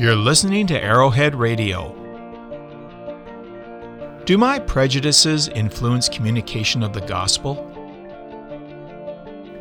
You're 0.00 0.16
listening 0.16 0.66
to 0.68 0.82
Arrowhead 0.82 1.34
Radio. 1.34 1.94
Do 4.24 4.38
my 4.38 4.58
prejudices 4.58 5.48
influence 5.48 6.08
communication 6.08 6.82
of 6.82 6.94
the 6.94 7.02
gospel? 7.02 7.56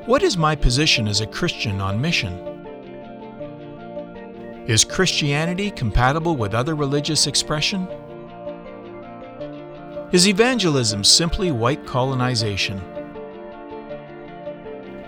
What 0.05 0.23
is 0.23 0.37
my 0.37 0.55
position 0.55 1.09
as 1.09 1.19
a 1.19 1.27
Christian 1.27 1.81
on 1.81 1.99
mission? 1.99 2.37
Is 4.65 4.85
Christianity 4.85 5.71
compatible 5.71 6.37
with 6.37 6.53
other 6.53 6.73
religious 6.73 7.27
expression? 7.27 7.85
Is 10.13 10.25
evangelism 10.25 11.03
simply 11.03 11.51
white 11.51 11.85
colonization? 11.85 12.81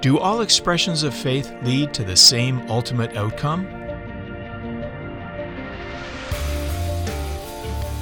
Do 0.01 0.19
all 0.19 0.41
expressions 0.41 1.03
of 1.03 1.13
faith 1.13 1.53
lead 1.63 1.93
to 1.93 2.03
the 2.03 2.17
same 2.17 2.69
ultimate 2.69 3.15
outcome? 3.15 3.80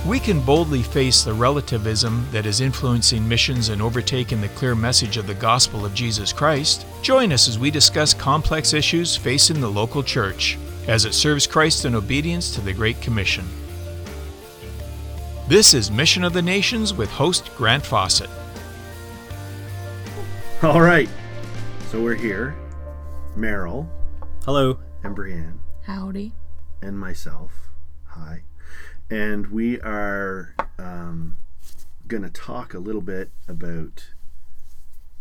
We 0.10 0.20
can 0.20 0.42
boldly 0.42 0.82
face 0.82 1.24
the 1.24 1.36
relativism 1.36 2.26
that 2.32 2.48
is 2.48 2.62
influencing 2.62 3.30
missions 3.30 3.70
and 3.70 3.80
overtaking 3.80 4.42
the 4.42 4.48
clear 4.50 4.74
message 4.74 5.18
of 5.18 5.28
the 5.28 5.36
gospel 5.36 5.86
of 5.86 5.94
Jesus 5.94 6.34
Christ. 6.34 6.88
Join 7.04 7.32
us 7.32 7.48
as 7.48 7.60
we 7.60 7.70
discuss 7.70 8.12
complex 8.16 8.74
issues 8.74 9.16
facing 9.16 9.62
the 9.62 9.70
local 9.70 10.02
church 10.02 10.58
as 10.88 11.06
it 11.06 11.14
serves 11.14 11.46
Christ 11.46 11.86
in 11.86 11.94
obedience 11.94 12.56
to 12.56 12.62
the 12.62 12.74
Great 12.74 13.00
Commission. 13.02 13.46
This 15.48 15.76
is 15.76 15.92
Mission 15.92 16.24
of 16.24 16.34
the 16.34 16.42
Nations 16.42 16.92
with 16.92 17.12
host 17.12 17.56
Grant 17.56 17.86
Fawcett. 17.86 18.32
All 20.64 20.82
right. 20.82 21.08
So 21.92 22.02
we're 22.02 22.16
here. 22.16 22.56
Meryl 23.38 23.88
Hello. 24.44 24.80
and 25.04 25.16
Brienne 25.16 25.60
Howdy. 25.84 26.34
and 26.82 26.98
myself. 26.98 27.52
Hi. 28.06 28.42
And 29.10 29.48
we 29.48 29.80
are 29.82 30.54
um, 30.78 31.38
going 32.08 32.24
to 32.24 32.30
talk 32.30 32.74
a 32.74 32.80
little 32.80 33.02
bit 33.02 33.32
about 33.48 34.10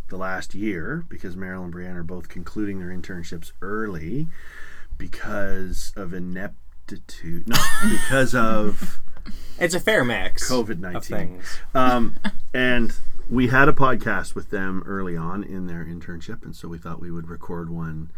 the 0.09 0.17
last 0.17 0.55
year 0.55 1.05
because 1.09 1.37
Meryl 1.37 1.65
and 1.65 1.73
Brienne 1.73 1.97
are 1.97 2.03
both 2.03 2.29
concluding 2.29 2.79
their 2.79 2.89
internships 2.89 3.53
early 3.63 4.29
because 4.97 5.93
of 5.97 6.13
ineptitude. 6.13 7.49
No, 7.49 7.57
because 7.89 8.35
of 8.35 9.01
It's 9.59 9.75
a 9.75 9.81
fair 9.81 10.05
mix 10.05 10.51
COVID 10.51 10.79
19. 10.79 11.41
Um, 11.75 12.17
and 12.55 12.95
we 13.29 13.49
had 13.49 13.69
a 13.69 13.73
podcast 13.73 14.35
with 14.35 14.51
them 14.51 14.83
early 14.87 15.17
on 15.17 15.43
in 15.43 15.67
their 15.67 15.85
internship, 15.85 16.45
and 16.45 16.55
so 16.55 16.69
we 16.69 16.79
thought 16.79 17.01
we 17.01 17.11
would 17.11 17.29
record 17.29 17.69
one 17.69 18.11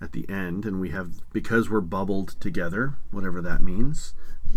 at 0.00 0.12
the 0.12 0.28
end. 0.28 0.64
And 0.64 0.80
we 0.80 0.90
have, 0.90 1.30
because 1.32 1.68
we're 1.68 1.80
bubbled 1.80 2.40
together, 2.40 2.94
whatever 3.10 3.40
that 3.42 3.60
means, 3.60 4.14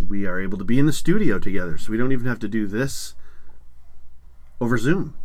we 0.10 0.26
are 0.26 0.40
able 0.40 0.58
to 0.58 0.64
be 0.64 0.80
in 0.80 0.86
the 0.86 0.94
studio 0.94 1.40
together. 1.40 1.78
So 1.78 1.92
we 1.92 1.98
don't 1.98 2.12
even 2.12 2.28
have 2.28 2.40
to 2.40 2.48
do 2.48 2.68
this 2.68 3.16
over 4.62 4.78
Zoom. 4.78 5.16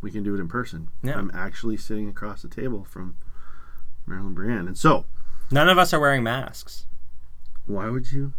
We 0.00 0.10
can 0.10 0.22
do 0.22 0.34
it 0.34 0.40
in 0.40 0.48
person. 0.48 0.88
Yeah. 1.02 1.18
I'm 1.18 1.30
actually 1.34 1.76
sitting 1.76 2.08
across 2.08 2.42
the 2.42 2.48
table 2.48 2.84
from 2.84 3.16
Meryl 4.08 4.26
and 4.26 4.34
Brienne. 4.34 4.66
And 4.66 4.78
so, 4.78 5.04
None 5.50 5.68
of 5.68 5.78
us 5.78 5.92
are 5.92 6.00
wearing 6.00 6.22
masks. 6.22 6.86
why 7.66 7.88
would 7.90 8.10
you 8.12 8.32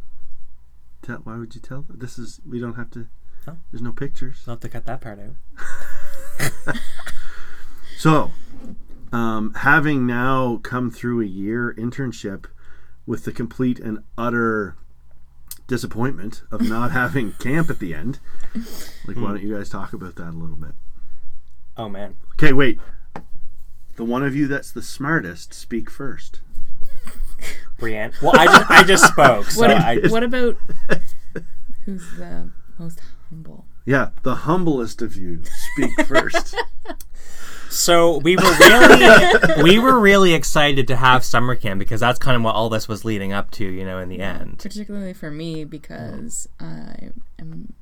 tell? 1.01 1.17
Why 1.17 1.37
would 1.37 1.53
you 1.55 1.61
tell? 1.61 1.85
This 1.89 2.17
is 2.17 2.39
we 2.47 2.59
don't 2.59 2.75
have 2.75 2.89
to. 2.91 3.07
Oh. 3.47 3.57
There's 3.71 3.81
no 3.81 3.91
pictures. 3.91 4.43
I'll 4.47 4.53
have 4.55 4.61
to 4.61 4.69
cut 4.69 4.85
that 4.85 5.01
part 5.01 5.19
out. 5.19 6.75
So, 7.97 8.31
um, 9.11 9.53
having 9.53 10.07
now 10.07 10.59
come 10.63 10.89
through 10.89 11.21
a 11.21 11.25
year 11.25 11.71
internship 11.77 12.45
with 13.05 13.25
the 13.25 13.31
complete 13.31 13.79
and 13.79 13.99
utter 14.17 14.75
disappointment 15.71 16.43
of 16.51 16.61
not 16.61 16.91
having 17.01 17.31
camp 17.33 17.69
at 17.69 17.79
the 17.79 17.95
end, 17.95 18.19
like, 19.07 19.15
why 19.15 19.21
hmm. 19.21 19.27
don't 19.27 19.41
you 19.41 19.55
guys 19.55 19.69
talk 19.69 19.93
about 19.93 20.15
that 20.15 20.29
a 20.29 20.37
little 20.37 20.57
bit? 20.57 20.73
Oh 21.77 21.89
man. 21.89 22.17
Okay, 22.33 22.53
wait. 22.53 22.79
The 23.95 24.03
one 24.03 24.23
of 24.23 24.35
you 24.35 24.47
that's 24.47 24.71
the 24.71 24.81
smartest, 24.81 25.53
speak 25.53 25.89
first. 25.89 26.41
Brienne. 27.79 28.11
Well, 28.21 28.33
I 28.37 28.45
just 28.45 28.71
I 28.71 28.83
just 28.83 29.07
spoke. 29.07 29.45
So 29.45 29.61
What, 29.61 29.71
I, 29.71 29.97
what 30.09 30.23
about 30.23 30.57
who's 31.85 32.17
the 32.17 32.51
most 32.77 32.99
humble? 33.29 33.65
Yeah, 33.85 34.09
the 34.23 34.35
humblest 34.35 35.01
of 35.01 35.15
you, 35.15 35.41
speak 35.73 36.05
first. 36.05 36.55
so 37.71 38.17
we 38.17 38.35
were 38.35 38.53
really 38.59 39.63
we 39.63 39.79
were 39.79 39.99
really 39.99 40.33
excited 40.33 40.87
to 40.87 40.95
have 40.95 41.23
summer 41.23 41.55
camp 41.55 41.79
because 41.79 42.01
that's 42.01 42.19
kind 42.19 42.35
of 42.35 42.43
what 42.43 42.53
all 42.53 42.69
this 42.69 42.87
was 42.87 43.05
leading 43.05 43.31
up 43.31 43.49
to, 43.51 43.65
you 43.65 43.85
know, 43.85 43.97
in 43.97 44.09
the 44.09 44.19
end. 44.19 44.59
Particularly 44.59 45.13
for 45.13 45.31
me 45.31 45.63
because 45.63 46.47
I 46.59 47.09
am 47.39 47.73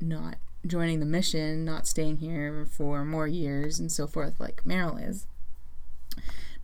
not 0.00 0.36
joining 0.66 1.00
the 1.00 1.06
mission, 1.06 1.64
not 1.64 1.86
staying 1.86 2.18
here 2.18 2.66
for 2.70 3.04
more 3.04 3.26
years 3.26 3.78
and 3.78 3.92
so 3.92 4.06
forth, 4.06 4.40
like 4.40 4.62
Meryl 4.64 5.06
is. 5.06 5.26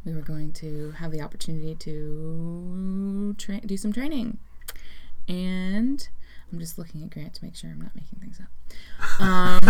We 0.04 0.14
were 0.14 0.22
going 0.22 0.52
to 0.54 0.92
have 0.98 1.12
the 1.12 1.22
opportunity 1.22 1.74
to 1.76 3.34
tra- 3.38 3.60
do 3.60 3.76
some 3.76 3.92
training. 3.92 4.38
And 5.28 6.06
I'm 6.52 6.58
just 6.58 6.78
looking 6.78 7.02
at 7.02 7.10
Grant 7.10 7.34
to 7.34 7.44
make 7.44 7.56
sure 7.56 7.70
I'm 7.70 7.80
not 7.80 7.94
making 7.94 8.18
things 8.20 8.38
up. 8.40 9.20
Um, 9.20 9.60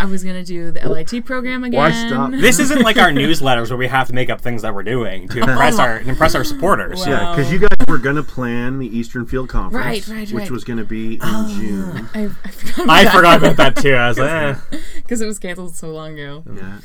I 0.00 0.04
was 0.04 0.22
going 0.22 0.36
to 0.36 0.44
do 0.44 0.70
the 0.70 0.88
LIT 0.88 1.24
program 1.24 1.64
again. 1.64 1.76
Why 1.78 1.90
stop? 1.90 2.30
This 2.38 2.60
isn't 2.60 2.82
like 2.82 2.96
our 2.98 3.10
newsletters 3.10 3.68
where 3.68 3.76
we 3.76 3.88
have 3.88 4.06
to 4.06 4.12
make 4.14 4.30
up 4.30 4.40
things 4.40 4.62
that 4.62 4.72
we're 4.74 4.84
doing 4.84 5.26
to 5.28 5.38
impress 5.42 5.78
our 5.78 5.98
impress 6.00 6.34
our 6.36 6.44
supporters. 6.44 7.00
Wow. 7.04 7.12
Yeah, 7.12 7.34
because 7.36 7.52
you 7.52 7.58
guys 7.58 7.68
were 7.88 7.98
going 7.98 8.16
to 8.16 8.22
plan 8.22 8.78
the 8.78 8.86
Eastern 8.86 9.26
Field 9.26 9.48
Conference, 9.48 10.08
Right, 10.08 10.16
right, 10.16 10.30
which 10.32 10.50
was 10.50 10.62
going 10.62 10.78
to 10.78 10.84
be 10.84 11.14
in 11.14 11.48
June. 11.48 12.08
I, 12.14 12.30
I 12.44 12.50
forgot 12.50 12.84
about 12.84 12.90
I 12.90 13.04
that. 13.04 13.12
forgot 13.12 13.38
about 13.38 13.56
that 13.56 13.76
too. 13.76 13.94
I 13.94 14.08
was 14.08 14.18
like, 14.18 14.30
eh. 14.30 14.78
because 14.96 15.20
it 15.20 15.26
was 15.26 15.38
canceled 15.38 15.74
so 15.74 15.90
long 15.90 16.12
ago. 16.18 16.44
Yeah. 16.54 16.78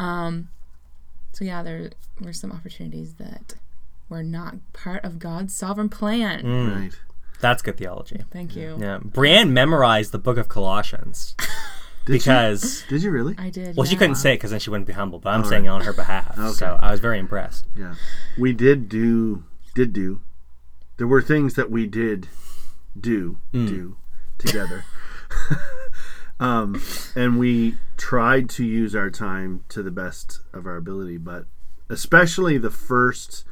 Um, 0.00 0.48
so 1.32 1.44
yeah, 1.44 1.62
there 1.62 1.90
were 2.20 2.32
some 2.32 2.52
opportunities 2.52 3.14
that 3.14 3.54
were 4.08 4.22
not 4.22 4.54
part 4.72 5.04
of 5.04 5.18
God's 5.18 5.54
sovereign 5.54 5.90
plan. 5.90 6.42
Mm. 6.42 6.80
Right. 6.80 6.92
that's 7.40 7.60
good 7.60 7.76
theology. 7.76 8.22
Thank 8.30 8.56
you. 8.56 8.78
Yeah, 8.80 8.98
Brienne 9.04 9.52
memorized 9.52 10.12
the 10.12 10.18
book 10.18 10.38
of 10.38 10.48
Colossians 10.48 11.34
Did 12.06 12.12
because 12.12 12.82
you? 12.82 12.88
Did 12.96 13.02
you 13.02 13.10
really? 13.10 13.34
I 13.36 13.50
did. 13.50 13.76
well, 13.76 13.84
she 13.84 13.96
couldn't 13.96 14.14
say 14.16 14.32
it 14.32 14.36
because 14.36 14.50
then 14.52 14.60
she 14.60 14.70
wouldn't 14.70 14.86
be 14.86 14.92
humble. 14.94 15.18
But 15.18 15.30
I'm 15.30 15.42
All 15.42 15.48
saying 15.48 15.64
right. 15.64 15.70
it 15.72 15.74
on 15.74 15.80
her 15.82 15.92
behalf, 15.92 16.38
Okay. 16.38 16.52
so 16.52 16.78
I 16.80 16.90
was 16.90 17.00
very 17.00 17.18
impressed. 17.18 17.66
Yeah. 17.76 17.94
We 18.38 18.52
did 18.52 18.88
do 18.88 19.44
did 19.74 19.92
do. 19.92 20.20
There 20.96 21.06
were 21.06 21.20
things 21.20 21.54
that 21.54 21.70
we 21.70 21.86
did 21.86 22.28
do 22.98 23.38
do 23.52 23.96
together. 24.38 24.84
um 26.40 26.80
and 27.14 27.38
we 27.38 27.74
tried 27.96 28.48
to 28.50 28.64
use 28.64 28.94
our 28.94 29.10
time 29.10 29.64
to 29.70 29.82
the 29.82 29.90
best 29.90 30.40
of 30.52 30.66
our 30.66 30.76
ability, 30.76 31.16
but 31.18 31.46
especially 31.88 32.58
the 32.58 32.70
first 32.70 33.44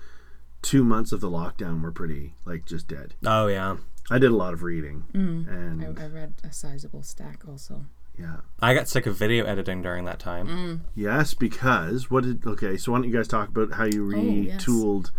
2 0.62 0.82
months 0.84 1.12
of 1.12 1.20
the 1.20 1.30
lockdown 1.30 1.82
were 1.82 1.92
pretty 1.92 2.34
like 2.44 2.64
just 2.66 2.86
dead. 2.88 3.14
Oh 3.24 3.46
yeah, 3.48 3.76
I 4.10 4.18
did 4.18 4.30
a 4.30 4.36
lot 4.36 4.54
of 4.54 4.62
reading 4.62 5.04
I, 5.14 5.18
and 5.18 5.98
I 5.98 6.06
read 6.06 6.34
a 6.44 6.52
sizable 6.52 7.02
stack 7.02 7.42
also. 7.48 7.86
Yeah. 8.18 8.36
I 8.60 8.74
got 8.74 8.88
sick 8.88 9.06
of 9.06 9.16
video 9.16 9.44
editing 9.44 9.82
during 9.82 10.04
that 10.04 10.18
time. 10.18 10.46
Mm. 10.48 10.80
Yes, 10.94 11.34
because 11.34 12.10
what 12.10 12.24
did 12.24 12.46
okay, 12.46 12.76
so 12.76 12.92
why 12.92 12.98
don't 12.98 13.08
you 13.08 13.14
guys 13.14 13.28
talk 13.28 13.48
about 13.48 13.72
how 13.72 13.84
you 13.84 14.12
Oh, 14.14 14.18
yes. 14.20 14.64
retooled 14.64 15.10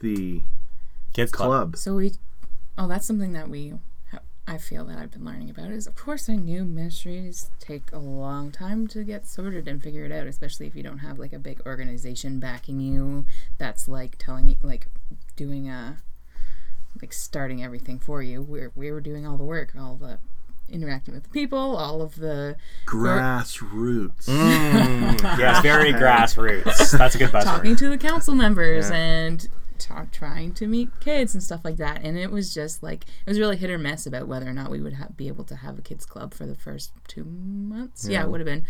the 0.00 0.42
Kids 1.12 1.30
club. 1.32 1.48
club? 1.48 1.76
So 1.76 1.96
we, 1.96 2.12
oh, 2.78 2.88
that's 2.88 3.06
something 3.06 3.32
that 3.32 3.48
we, 3.48 3.74
I 4.48 4.58
feel 4.58 4.84
that 4.86 4.98
I've 4.98 5.12
been 5.12 5.24
learning 5.24 5.50
about 5.50 5.70
is, 5.70 5.86
of 5.86 5.94
course, 5.94 6.28
I 6.28 6.34
knew 6.36 6.64
ministries 6.64 7.50
take 7.60 7.92
a 7.92 7.98
long 7.98 8.50
time 8.50 8.88
to 8.88 9.04
get 9.04 9.26
sorted 9.26 9.68
and 9.68 9.80
figure 9.82 10.04
it 10.04 10.10
out, 10.12 10.26
especially 10.26 10.66
if 10.66 10.74
you 10.74 10.82
don't 10.82 10.98
have 10.98 11.18
like 11.20 11.32
a 11.32 11.38
big 11.38 11.60
organization 11.66 12.40
backing 12.40 12.80
you. 12.80 13.26
That's 13.58 13.86
like 13.86 14.16
telling 14.18 14.48
you, 14.48 14.56
like, 14.62 14.88
doing 15.36 15.68
a, 15.68 15.98
like 17.00 17.12
starting 17.12 17.62
everything 17.62 17.98
for 18.00 18.22
you. 18.22 18.42
We're 18.42 18.72
we 18.74 18.90
were 18.90 19.00
doing 19.00 19.24
all 19.26 19.36
the 19.36 19.44
work, 19.44 19.72
all 19.78 19.94
the 19.94 20.18
interacting 20.70 21.14
with 21.14 21.24
the 21.24 21.28
people, 21.30 21.76
all 21.76 22.00
of 22.02 22.16
the 22.16 22.56
Grassroots. 22.86 24.26
Mm, 24.26 25.20
yes, 25.38 25.60
very 25.62 25.92
grassroots. 25.92 26.96
That's 26.96 27.14
a 27.14 27.18
good 27.18 27.30
buzzword. 27.30 27.44
talking 27.44 27.76
to 27.76 27.88
the 27.88 27.98
council 27.98 28.34
members 28.34 28.90
Yeah. 28.90 28.96
and 28.96 29.48
ta- 29.78 30.06
trying 30.12 30.52
to 30.54 30.66
meet 30.66 30.88
kids 31.00 31.34
and 31.34 31.42
stuff 31.42 31.60
like 31.64 31.76
that. 31.76 32.02
And 32.02 32.16
it 32.18 32.30
was 32.30 32.52
just 32.54 32.82
like 32.82 33.04
it 33.04 33.30
was 33.30 33.38
really 33.38 33.56
hit 33.56 33.70
or 33.70 33.78
miss 33.78 34.06
about 34.06 34.28
whether 34.28 34.48
or 34.48 34.52
not 34.52 34.70
we 34.70 34.80
would 34.80 34.94
ha- 34.94 35.08
be 35.16 35.28
able 35.28 35.44
to 35.44 35.56
have 35.56 35.78
a 35.78 35.82
kids 35.82 36.04
club 36.06 36.34
for 36.34 36.46
the 36.46 36.54
first 36.56 36.92
two 37.08 37.24
months. 37.24 38.06
Yeah, 38.08 38.22
it 38.24 38.30
would 38.30 38.40
have 38.40 38.46
been. 38.46 38.64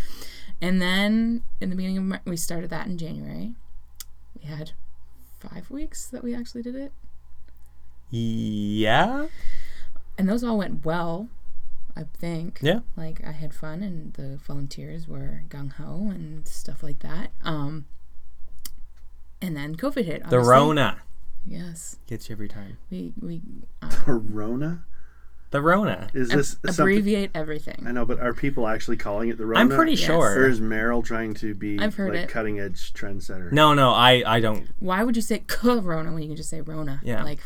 And 0.60 0.80
then 0.80 1.42
in 1.60 1.70
the 1.70 1.76
beginning 1.76 1.98
of 1.98 2.04
Mar- 2.04 2.22
we 2.24 2.36
started 2.36 2.70
that 2.70 2.86
in 2.86 2.96
January. 2.98 3.54
We 4.38 4.44
had 4.46 4.72
five 5.40 5.70
weeks 5.70 6.06
that 6.08 6.22
we 6.22 6.34
actually 6.34 6.62
did 6.62 6.74
it, 6.76 6.92
Yeah. 8.10 9.26
and 10.18 10.28
those 10.28 10.44
all 10.44 10.58
went 10.58 10.84
well. 10.84 11.28
I 11.96 12.04
think. 12.18 12.58
Yeah. 12.62 12.80
Like 12.96 13.20
I 13.26 13.32
had 13.32 13.52
fun, 13.54 13.82
and 13.82 14.12
the 14.14 14.36
volunteers 14.38 15.06
were 15.08 15.42
gung 15.48 15.72
ho 15.72 16.08
and 16.10 16.46
stuff 16.48 16.82
like 16.82 17.00
that. 17.00 17.30
Um. 17.42 17.86
And 19.42 19.56
then 19.56 19.74
COVID 19.76 20.04
hit. 20.04 20.28
The. 20.28 20.40
Rona. 20.40 21.02
Yes, 21.46 21.96
Gets 22.06 22.28
you 22.28 22.34
every 22.34 22.48
time. 22.48 22.76
we 22.90 23.14
we 23.18 23.40
uh, 23.80 23.88
Corona? 23.90 24.84
The 25.50 25.62
Rona. 25.62 26.08
Is 26.12 26.28
this 26.28 26.50
something? 26.66 26.70
abbreviate 26.82 27.30
everything. 27.34 27.82
I 27.86 27.92
know, 27.92 28.04
but 28.04 28.20
are 28.20 28.34
people 28.34 28.68
actually 28.68 28.98
calling 28.98 29.30
it 29.30 29.38
the 29.38 29.46
Rona? 29.46 29.58
I'm 29.60 29.68
pretty 29.70 29.92
Yes. 29.92 30.00
sure. 30.00 30.38
Or 30.38 30.46
is 30.46 30.60
Meryl 30.60 31.02
trying 31.02 31.32
to 31.34 31.54
be 31.54 31.78
I've 31.80 31.94
heard 31.94 32.12
like 32.12 32.24
it. 32.24 32.28
cutting 32.28 32.60
edge 32.60 32.92
trendsetter? 32.92 33.50
No, 33.52 33.72
no, 33.72 33.90
I, 33.90 34.22
I 34.26 34.38
don't. 34.40 34.68
Why 34.80 35.02
would 35.02 35.16
you 35.16 35.22
say 35.22 35.42
Corona 35.46 36.12
when 36.12 36.22
you 36.22 36.28
can 36.28 36.36
just 36.36 36.50
say 36.50 36.60
Rona? 36.60 37.00
Yeah. 37.02 37.24
Like 37.24 37.40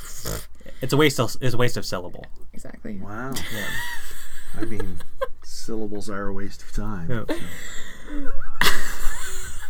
It's 0.82 0.92
a 0.92 0.96
waste 0.96 1.20
of 1.20 1.36
it's 1.40 1.54
a 1.54 1.56
waste 1.56 1.76
of 1.76 1.86
syllable. 1.86 2.26
exactly. 2.52 2.98
Wow. 2.98 3.32
I 4.58 4.64
mean, 4.64 4.98
syllables 5.42 6.08
are 6.08 6.28
a 6.28 6.32
waste 6.32 6.62
of 6.62 6.72
time. 6.72 7.26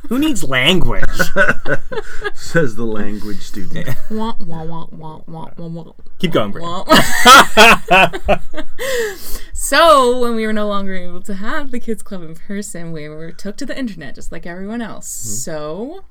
Who 0.09 0.19
needs 0.19 0.45
language? 0.45 1.05
Says 2.35 2.77
the 2.77 2.85
language 2.85 3.41
student. 3.41 3.89
Wah, 4.11 4.35
wah, 4.39 4.63
wah, 4.63 4.87
wah, 4.91 5.21
wah, 5.27 5.51
wah, 5.57 5.67
wah. 5.67 5.93
Keep 6.19 6.33
going, 6.33 6.51
Brie. 6.51 6.61
Wah. 6.61 6.85
so 9.55 10.19
when 10.21 10.35
we 10.35 10.47
were 10.47 10.53
no 10.53 10.69
longer 10.69 10.95
able 10.95 11.23
to 11.23 11.35
have 11.35 11.71
the 11.71 11.81
kids 11.81 12.03
club 12.03 12.23
in 12.23 12.35
person, 12.35 12.93
we 12.93 13.09
were 13.09 13.33
took 13.33 13.57
to 13.57 13.65
the 13.65 13.79
internet 13.79 14.15
just 14.15 14.31
like 14.31 14.45
everyone 14.45 14.83
else. 14.83 15.09
Mm-hmm. 15.09 15.37
So 15.37 16.05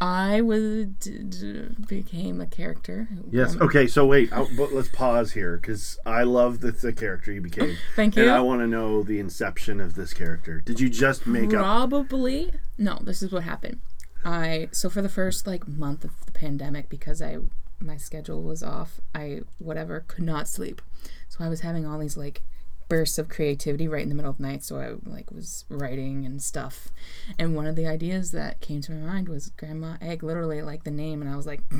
I 0.00 0.40
was 0.40 0.86
d- 0.86 1.18
d- 1.18 1.68
became 1.86 2.40
a 2.40 2.46
character. 2.46 3.08
Yes. 3.30 3.56
Okay. 3.56 3.86
So 3.86 4.06
wait, 4.06 4.32
i 4.32 4.44
but 4.56 4.72
let's 4.72 4.88
pause 4.88 5.32
here 5.32 5.56
because 5.56 5.98
I 6.04 6.22
love 6.22 6.60
the, 6.60 6.72
the 6.72 6.92
character 6.92 7.32
you 7.32 7.40
became. 7.40 7.76
Thank 7.96 8.16
you. 8.16 8.22
And. 8.22 8.30
I 8.30 8.40
want 8.40 8.60
to 8.60 8.66
know 8.66 9.02
the 9.02 9.18
inception 9.18 9.80
of 9.80 9.94
this 9.94 10.12
character. 10.12 10.60
Did 10.60 10.80
you 10.80 10.88
just 10.88 11.26
make 11.26 11.52
up? 11.54 11.62
Probably 11.62 12.52
no. 12.78 12.98
This 13.02 13.22
is 13.22 13.32
what 13.32 13.42
happened. 13.42 13.80
I 14.24 14.68
so 14.72 14.90
for 14.90 15.02
the 15.02 15.08
first 15.08 15.46
like 15.46 15.68
month 15.68 16.04
of 16.04 16.10
the 16.26 16.32
pandemic 16.32 16.88
because 16.88 17.22
I 17.22 17.38
my 17.80 17.96
schedule 17.96 18.42
was 18.42 18.62
off. 18.62 19.00
I 19.14 19.42
whatever 19.58 20.04
could 20.06 20.24
not 20.24 20.48
sleep, 20.48 20.82
so 21.28 21.44
I 21.44 21.48
was 21.48 21.60
having 21.60 21.86
all 21.86 21.98
these 21.98 22.16
like 22.16 22.42
bursts 22.88 23.18
of 23.18 23.28
creativity 23.28 23.88
right 23.88 24.02
in 24.02 24.08
the 24.08 24.14
middle 24.14 24.30
of 24.30 24.36
the 24.38 24.42
night. 24.44 24.62
So 24.64 24.76
I 24.78 24.94
like 25.08 25.30
was 25.30 25.64
writing 25.68 26.24
and 26.24 26.42
stuff, 26.42 26.88
and 27.38 27.54
one 27.56 27.66
of 27.66 27.76
the 27.76 27.86
ideas 27.86 28.30
that 28.32 28.60
came 28.60 28.80
to 28.82 28.92
my 28.92 29.06
mind 29.12 29.28
was 29.28 29.50
Grandma 29.56 29.96
Egg, 30.00 30.22
literally 30.22 30.62
like 30.62 30.84
the 30.84 30.90
name, 30.90 31.20
and 31.22 31.30
I 31.30 31.36
was 31.36 31.46
like. 31.46 31.62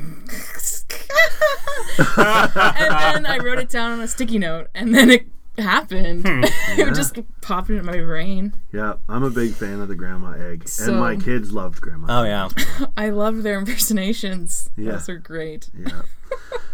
and 1.97 3.15
then 3.15 3.25
I 3.25 3.37
wrote 3.41 3.59
it 3.59 3.69
down 3.69 3.91
on 3.93 4.01
a 4.01 4.07
sticky 4.07 4.39
note, 4.39 4.67
and 4.73 4.93
then 4.93 5.09
it 5.09 5.27
happened. 5.57 6.23
it 6.27 6.95
just 6.95 7.17
popped 7.41 7.69
into 7.69 7.83
my 7.83 7.99
brain. 7.99 8.53
Yeah, 8.71 8.93
I'm 9.09 9.23
a 9.23 9.29
big 9.29 9.53
fan 9.53 9.79
of 9.81 9.87
the 9.87 9.95
grandma 9.95 10.31
egg, 10.31 10.67
So- 10.67 10.91
and 10.91 10.99
my 10.99 11.15
kids 11.15 11.51
loved 11.51 11.81
grandma. 11.81 12.07
Oh 12.09 12.23
yeah. 12.23 12.49
I 12.97 13.09
loved 13.09 13.43
their 13.43 13.57
impersonations. 13.59 14.69
Yeah. 14.75 14.93
Those 14.93 15.09
are 15.09 15.17
great. 15.17 15.69
Yeah. 15.77 16.01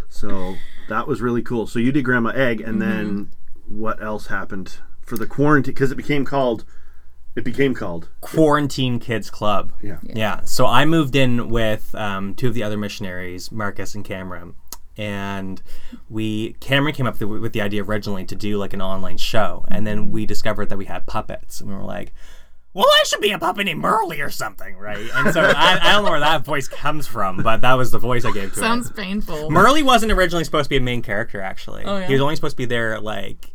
so 0.09 0.55
that 0.89 1.07
was 1.07 1.21
really 1.21 1.41
cool. 1.41 1.67
So 1.67 1.79
you 1.79 1.91
did 1.91 2.03
grandma 2.03 2.29
egg, 2.31 2.61
and 2.61 2.81
then 2.81 3.05
Mm-hmm. 3.05 3.23
What 3.67 4.01
else 4.01 4.27
happened 4.27 4.77
for 5.01 5.17
the 5.17 5.27
quarantine? 5.27 5.73
Because 5.73 5.91
it 5.91 5.95
became 5.95 6.25
called. 6.25 6.65
It 7.35 7.43
became 7.43 7.73
called. 7.73 8.09
Quarantine 8.21 8.99
Kids 8.99 9.31
Club. 9.31 9.73
Yeah. 9.81 9.97
Yeah. 10.03 10.41
So 10.43 10.67
I 10.67 10.85
moved 10.85 11.15
in 11.15 11.49
with 11.49 11.95
um, 11.95 12.35
two 12.35 12.47
of 12.47 12.53
the 12.53 12.61
other 12.61 12.77
missionaries, 12.77 13.51
Marcus 13.51 13.95
and 13.95 14.05
Cameron. 14.05 14.53
And 14.95 15.59
we, 16.07 16.53
Cameron 16.59 16.93
came 16.93 17.07
up 17.07 17.19
with, 17.19 17.41
with 17.41 17.53
the 17.53 17.61
idea 17.61 17.83
originally 17.83 18.25
to 18.25 18.35
do 18.35 18.57
like 18.57 18.73
an 18.73 18.81
online 18.81 19.17
show. 19.17 19.65
And 19.69 19.87
then 19.87 20.11
we 20.11 20.27
discovered 20.27 20.69
that 20.69 20.77
we 20.77 20.85
had 20.85 21.07
puppets. 21.07 21.59
And 21.59 21.71
we 21.71 21.75
were 21.75 21.81
like, 21.81 22.13
well, 22.75 22.85
I 22.87 23.03
should 23.05 23.21
be 23.21 23.31
a 23.31 23.39
puppet 23.39 23.65
named 23.65 23.81
Merle 23.81 24.13
or 24.13 24.29
something, 24.29 24.75
right? 24.77 25.09
And 25.13 25.33
so 25.33 25.41
I, 25.41 25.79
I 25.81 25.91
don't 25.93 26.05
know 26.05 26.11
where 26.11 26.19
that 26.19 26.43
voice 26.43 26.67
comes 26.67 27.05
from, 27.05 27.37
but 27.37 27.61
that 27.61 27.73
was 27.73 27.91
the 27.91 27.99
voice 27.99 28.25
I 28.25 28.31
gave 28.31 28.53
to 28.53 28.59
Sounds 28.59 28.89
it. 28.89 28.95
painful. 28.95 29.51
Merle 29.51 29.83
wasn't 29.83 30.11
originally 30.11 30.43
supposed 30.43 30.65
to 30.65 30.69
be 30.69 30.77
a 30.77 30.81
main 30.81 31.01
character, 31.03 31.39
actually. 31.41 31.83
Oh, 31.83 31.97
yeah? 31.97 32.07
He 32.07 32.13
was 32.13 32.21
only 32.21 32.35
supposed 32.35 32.53
to 32.53 32.57
be 32.57 32.65
there 32.65 32.99
like 32.99 33.52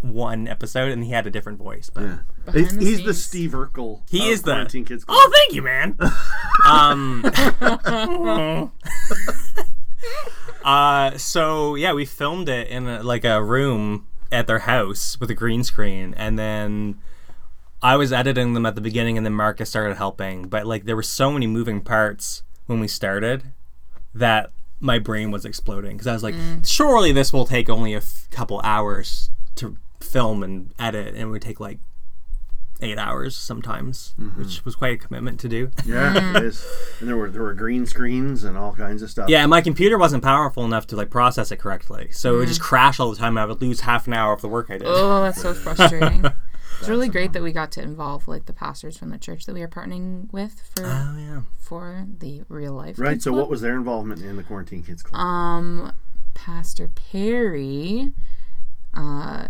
one 0.00 0.48
episode, 0.48 0.90
and 0.90 1.04
he 1.04 1.10
had 1.10 1.26
a 1.26 1.30
different 1.30 1.58
voice. 1.58 1.90
But 1.92 2.02
Yeah. 2.02 2.18
He's, 2.52 2.76
the 2.76 2.84
he's 2.84 3.04
the. 3.04 3.14
Steve 3.14 3.50
Urkel. 3.52 4.00
He 4.10 4.26
of 4.28 4.32
is 4.32 4.42
the- 4.42 4.52
Quarantine 4.52 4.84
Kids 4.84 5.04
Club. 5.04 5.18
Oh, 5.20 5.32
thank 5.34 5.52
you, 5.54 5.62
man. 5.62 5.96
um, 6.66 7.24
uh, 10.64 11.16
so 11.16 11.74
yeah, 11.74 11.92
we 11.92 12.04
filmed 12.04 12.48
it 12.48 12.68
in 12.68 12.86
a, 12.86 13.02
like 13.02 13.24
a 13.24 13.42
room 13.42 14.06
at 14.32 14.46
their 14.46 14.60
house 14.60 15.18
with 15.20 15.30
a 15.30 15.34
green 15.34 15.64
screen, 15.64 16.14
and 16.16 16.38
then 16.38 16.98
I 17.82 17.96
was 17.96 18.12
editing 18.12 18.52
them 18.54 18.66
at 18.66 18.74
the 18.74 18.80
beginning, 18.80 19.16
and 19.16 19.24
then 19.26 19.34
Marcus 19.34 19.68
started 19.68 19.96
helping. 19.96 20.48
But 20.48 20.66
like, 20.66 20.84
there 20.84 20.96
were 20.96 21.02
so 21.02 21.30
many 21.32 21.46
moving 21.46 21.80
parts 21.80 22.42
when 22.66 22.80
we 22.80 22.88
started 22.88 23.52
that 24.14 24.52
my 24.80 24.98
brain 24.98 25.30
was 25.30 25.44
exploding 25.44 25.92
because 25.92 26.06
I 26.06 26.12
was 26.12 26.22
like, 26.22 26.34
surely 26.64 27.12
this 27.12 27.32
will 27.32 27.46
take 27.46 27.68
only 27.68 27.92
a 27.94 27.98
f- 27.98 28.28
couple 28.30 28.60
hours 28.64 29.30
to 29.56 29.76
film 30.00 30.42
and 30.42 30.72
edit, 30.78 31.08
and 31.08 31.18
it 31.18 31.26
would 31.26 31.42
take 31.42 31.60
like 31.60 31.78
eight 32.82 32.96
hours 32.98 33.36
sometimes, 33.36 34.14
which 34.36 34.64
was 34.64 34.74
quite 34.74 34.94
a 34.94 34.96
commitment 34.96 35.38
to 35.40 35.48
do. 35.48 35.70
Yeah, 35.84 36.36
it 36.38 36.42
is. 36.44 36.66
And 36.98 37.08
there 37.08 37.16
were 37.16 37.30
there 37.30 37.42
were 37.42 37.52
green 37.54 37.84
screens 37.86 38.42
and 38.44 38.56
all 38.56 38.72
kinds 38.74 39.02
of 39.02 39.10
stuff. 39.10 39.28
Yeah, 39.28 39.40
and 39.42 39.50
my 39.50 39.60
computer 39.60 39.98
wasn't 39.98 40.22
powerful 40.22 40.64
enough 40.64 40.86
to 40.88 40.96
like 40.96 41.10
process 41.10 41.50
it 41.52 41.56
correctly, 41.58 42.08
so 42.10 42.34
it 42.34 42.38
would 42.38 42.48
just 42.48 42.60
crash 42.62 42.98
all 42.98 43.10
the 43.10 43.16
time. 43.16 43.36
and 43.36 43.40
I 43.40 43.44
would 43.46 43.60
lose 43.60 43.80
half 43.80 44.06
an 44.06 44.14
hour 44.14 44.32
of 44.32 44.40
the 44.40 44.48
work 44.48 44.66
I 44.70 44.78
did. 44.78 44.86
Oh, 44.86 45.22
that's 45.22 45.40
so 45.42 45.52
frustrating. 45.64 46.24
It's 46.78 46.88
really 46.88 47.10
great 47.10 47.34
that 47.34 47.42
we 47.42 47.52
got 47.52 47.70
to 47.72 47.82
involve 47.82 48.26
like 48.26 48.46
the 48.46 48.54
pastors 48.54 48.96
from 48.96 49.10
the 49.10 49.18
church 49.18 49.44
that 49.44 49.52
we 49.52 49.60
are 49.60 49.68
partnering 49.68 50.32
with 50.32 50.62
for 50.74 50.86
Oh 50.86 51.14
yeah. 51.18 51.40
for 51.58 52.06
the 52.20 52.44
real 52.48 52.72
life. 52.72 52.98
Right. 52.98 53.10
Kids 53.12 53.24
So, 53.24 53.32
Club. 53.32 53.40
what 53.42 53.50
was 53.50 53.60
their 53.60 53.76
involvement 53.76 54.22
in 54.22 54.36
the 54.36 54.42
Quarantine 54.42 54.82
Kids 54.82 55.02
Club? 55.02 55.20
um 55.20 55.92
Pastor 56.32 56.88
Perry 56.88 58.12
uh 58.94 59.48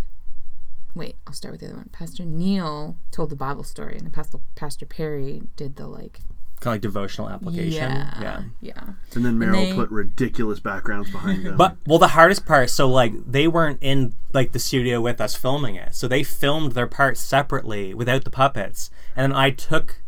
wait, 0.94 1.16
I'll 1.26 1.32
start 1.32 1.52
with 1.52 1.60
the 1.60 1.69
other 1.69 1.76
one. 1.76 1.90
Pastor 1.92 2.25
Neil 2.25 2.96
told 3.10 3.31
the 3.31 3.37
Bible 3.37 3.64
story 3.64 3.92
and 3.94 4.02
then 4.02 4.10
Pastor 4.10 4.38
Pastor 4.54 4.87
Perry 4.87 5.42
did 5.56 5.76
the 5.76 5.87
like 5.87 6.20
Kind 6.60 6.72
of 6.72 6.75
like 6.75 6.81
devotional 6.82 7.31
application. 7.31 7.72
yeah, 7.72 8.20
yeah. 8.20 8.42
yeah. 8.60 8.82
and 9.14 9.25
then 9.25 9.38
Meryl 9.38 9.52
they- 9.52 9.75
put 9.75 9.90
ridiculous 9.90 10.60
backgrounds 10.60 11.10
behind 11.10 11.46
them. 11.46 11.56
But 11.56 11.78
well, 11.87 11.98
the 11.98 12.08
hardest 12.08 12.44
part, 12.44 12.69
so 12.69 12.87
like 12.87 13.14
they 13.26 13.48
weren't 13.48 13.78
in 13.81 14.14
like 14.34 14.52
the 14.52 14.58
studio 14.58 15.00
with 15.00 15.22
us 15.22 15.34
filming 15.34 15.76
it, 15.76 15.94
so 15.94 16.06
they 16.06 16.22
filmed 16.22 16.72
their 16.72 16.87
parts 16.87 17.20
separately 17.20 17.94
without 17.94 18.25
the 18.25 18.31
puppets, 18.31 18.90
and 19.16 19.32
then 19.32 19.38
I 19.38 19.50
took 19.50 20.02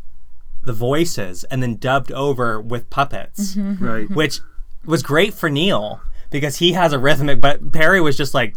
the 0.62 0.74
voices 0.74 1.44
and 1.44 1.62
then 1.62 1.76
dubbed 1.76 2.12
over 2.12 2.60
with 2.60 2.90
puppets, 2.90 3.54
mm-hmm. 3.54 3.84
right. 3.84 4.10
which 4.10 4.40
was 4.84 5.02
great 5.02 5.32
for 5.32 5.48
Neil 5.48 6.02
because 6.30 6.56
he 6.56 6.72
has 6.72 6.92
a 6.92 6.98
rhythmic, 6.98 7.40
but 7.40 7.72
Perry 7.72 8.00
was 8.00 8.16
just 8.16 8.34
like, 8.34 8.56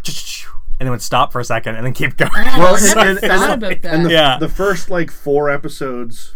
and 0.80 0.88
then 0.88 0.92
would 0.92 1.02
stop 1.02 1.32
for 1.32 1.40
a 1.40 1.46
second 1.46 1.76
and 1.76 1.86
then 1.86 1.94
keep 1.94 2.18
going. 2.18 2.32
Well, 2.34 2.76
never 2.82 3.00
and- 3.00 3.10
and- 3.10 3.20
thought 3.20 3.50
and- 3.52 3.64
about 3.64 3.82
that. 3.82 3.94
And 3.94 4.06
the, 4.06 4.12
Yeah. 4.12 4.38
the 4.40 4.50
first 4.50 4.90
like 4.90 5.12
four 5.12 5.50
episodes, 5.50 6.36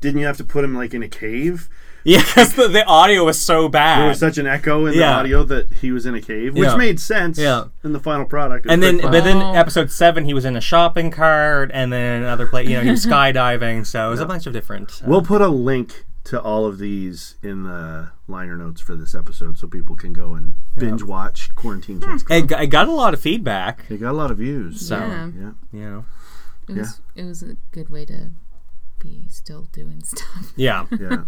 didn't 0.00 0.20
you 0.20 0.26
have 0.26 0.36
to 0.38 0.44
put 0.44 0.64
him 0.64 0.74
like 0.74 0.94
in 0.94 1.02
a 1.02 1.08
cave? 1.08 1.68
yeah, 2.04 2.20
because 2.22 2.54
the, 2.54 2.66
the 2.68 2.82
audio 2.86 3.24
was 3.24 3.38
so 3.38 3.68
bad. 3.68 4.00
There 4.00 4.08
was 4.08 4.18
such 4.18 4.38
an 4.38 4.46
echo 4.46 4.86
in 4.86 4.96
the 4.96 5.04
audio 5.04 5.42
that 5.44 5.70
he 5.74 5.92
was 5.92 6.06
in 6.06 6.14
a 6.14 6.20
cave, 6.22 6.54
which 6.54 6.68
Yeah. 6.68 6.76
made 6.76 6.98
sense 6.98 7.38
Yeah. 7.38 7.64
in 7.84 7.92
the 7.92 8.00
final 8.00 8.24
product. 8.24 8.64
And 8.70 8.82
then, 8.82 9.00
pretty 9.00 9.18
but 9.18 9.24
then 9.24 9.36
Oh. 9.42 9.52
episode 9.52 9.90
seven, 9.90 10.24
he 10.24 10.32
was 10.32 10.46
in 10.46 10.56
a 10.56 10.62
shopping 10.62 11.10
cart, 11.10 11.70
and 11.74 11.92
then 11.92 12.22
another 12.22 12.46
place. 12.46 12.68
You 12.68 12.78
know, 12.78 12.82
he 12.84 12.90
was 12.90 13.04
skydiving. 13.06 13.84
So 13.86 14.06
it 14.06 14.10
was 14.12 14.20
a 14.20 14.26
bunch 14.26 14.46
of 14.46 14.54
different. 14.54 15.02
uh, 15.04 15.08
we'll 15.10 15.20
put 15.22 15.42
a 15.42 15.48
link 15.48 16.06
to 16.24 16.40
all 16.40 16.66
of 16.66 16.78
these 16.78 17.36
in 17.42 17.64
the 17.64 18.10
liner 18.28 18.56
notes 18.56 18.80
for 18.80 18.94
this 18.94 19.14
episode, 19.14 19.56
so 19.58 19.66
people 19.66 19.96
can 19.96 20.12
go 20.12 20.34
and 20.34 20.56
binge 20.76 21.02
watch 21.02 21.54
Quarantine 21.54 22.00
Kids 22.00 22.22
Club. 22.22 22.44
I, 22.44 22.46
g- 22.46 22.54
I 22.54 22.66
got 22.66 22.88
a 22.88 22.92
lot 22.92 23.14
of 23.14 23.20
feedback. 23.20 23.88
They 23.88 23.96
got 23.96 24.10
a 24.10 24.16
lot 24.16 24.30
of 24.30 24.38
views. 24.38 24.86
So 24.86 24.96
Yeah. 24.98 25.30
yeah. 25.38 25.50
You 25.72 25.80
know, 25.80 26.04
It 26.68 26.76
was 26.76 27.00
it 27.14 27.24
was 27.24 27.42
a 27.42 27.56
good 27.72 27.88
way 27.88 28.04
to 28.04 28.30
be 28.98 29.26
still 29.28 29.68
doing 29.72 30.02
stuff. 30.04 30.52
yeah, 30.56 30.86
yeah. 30.98 31.22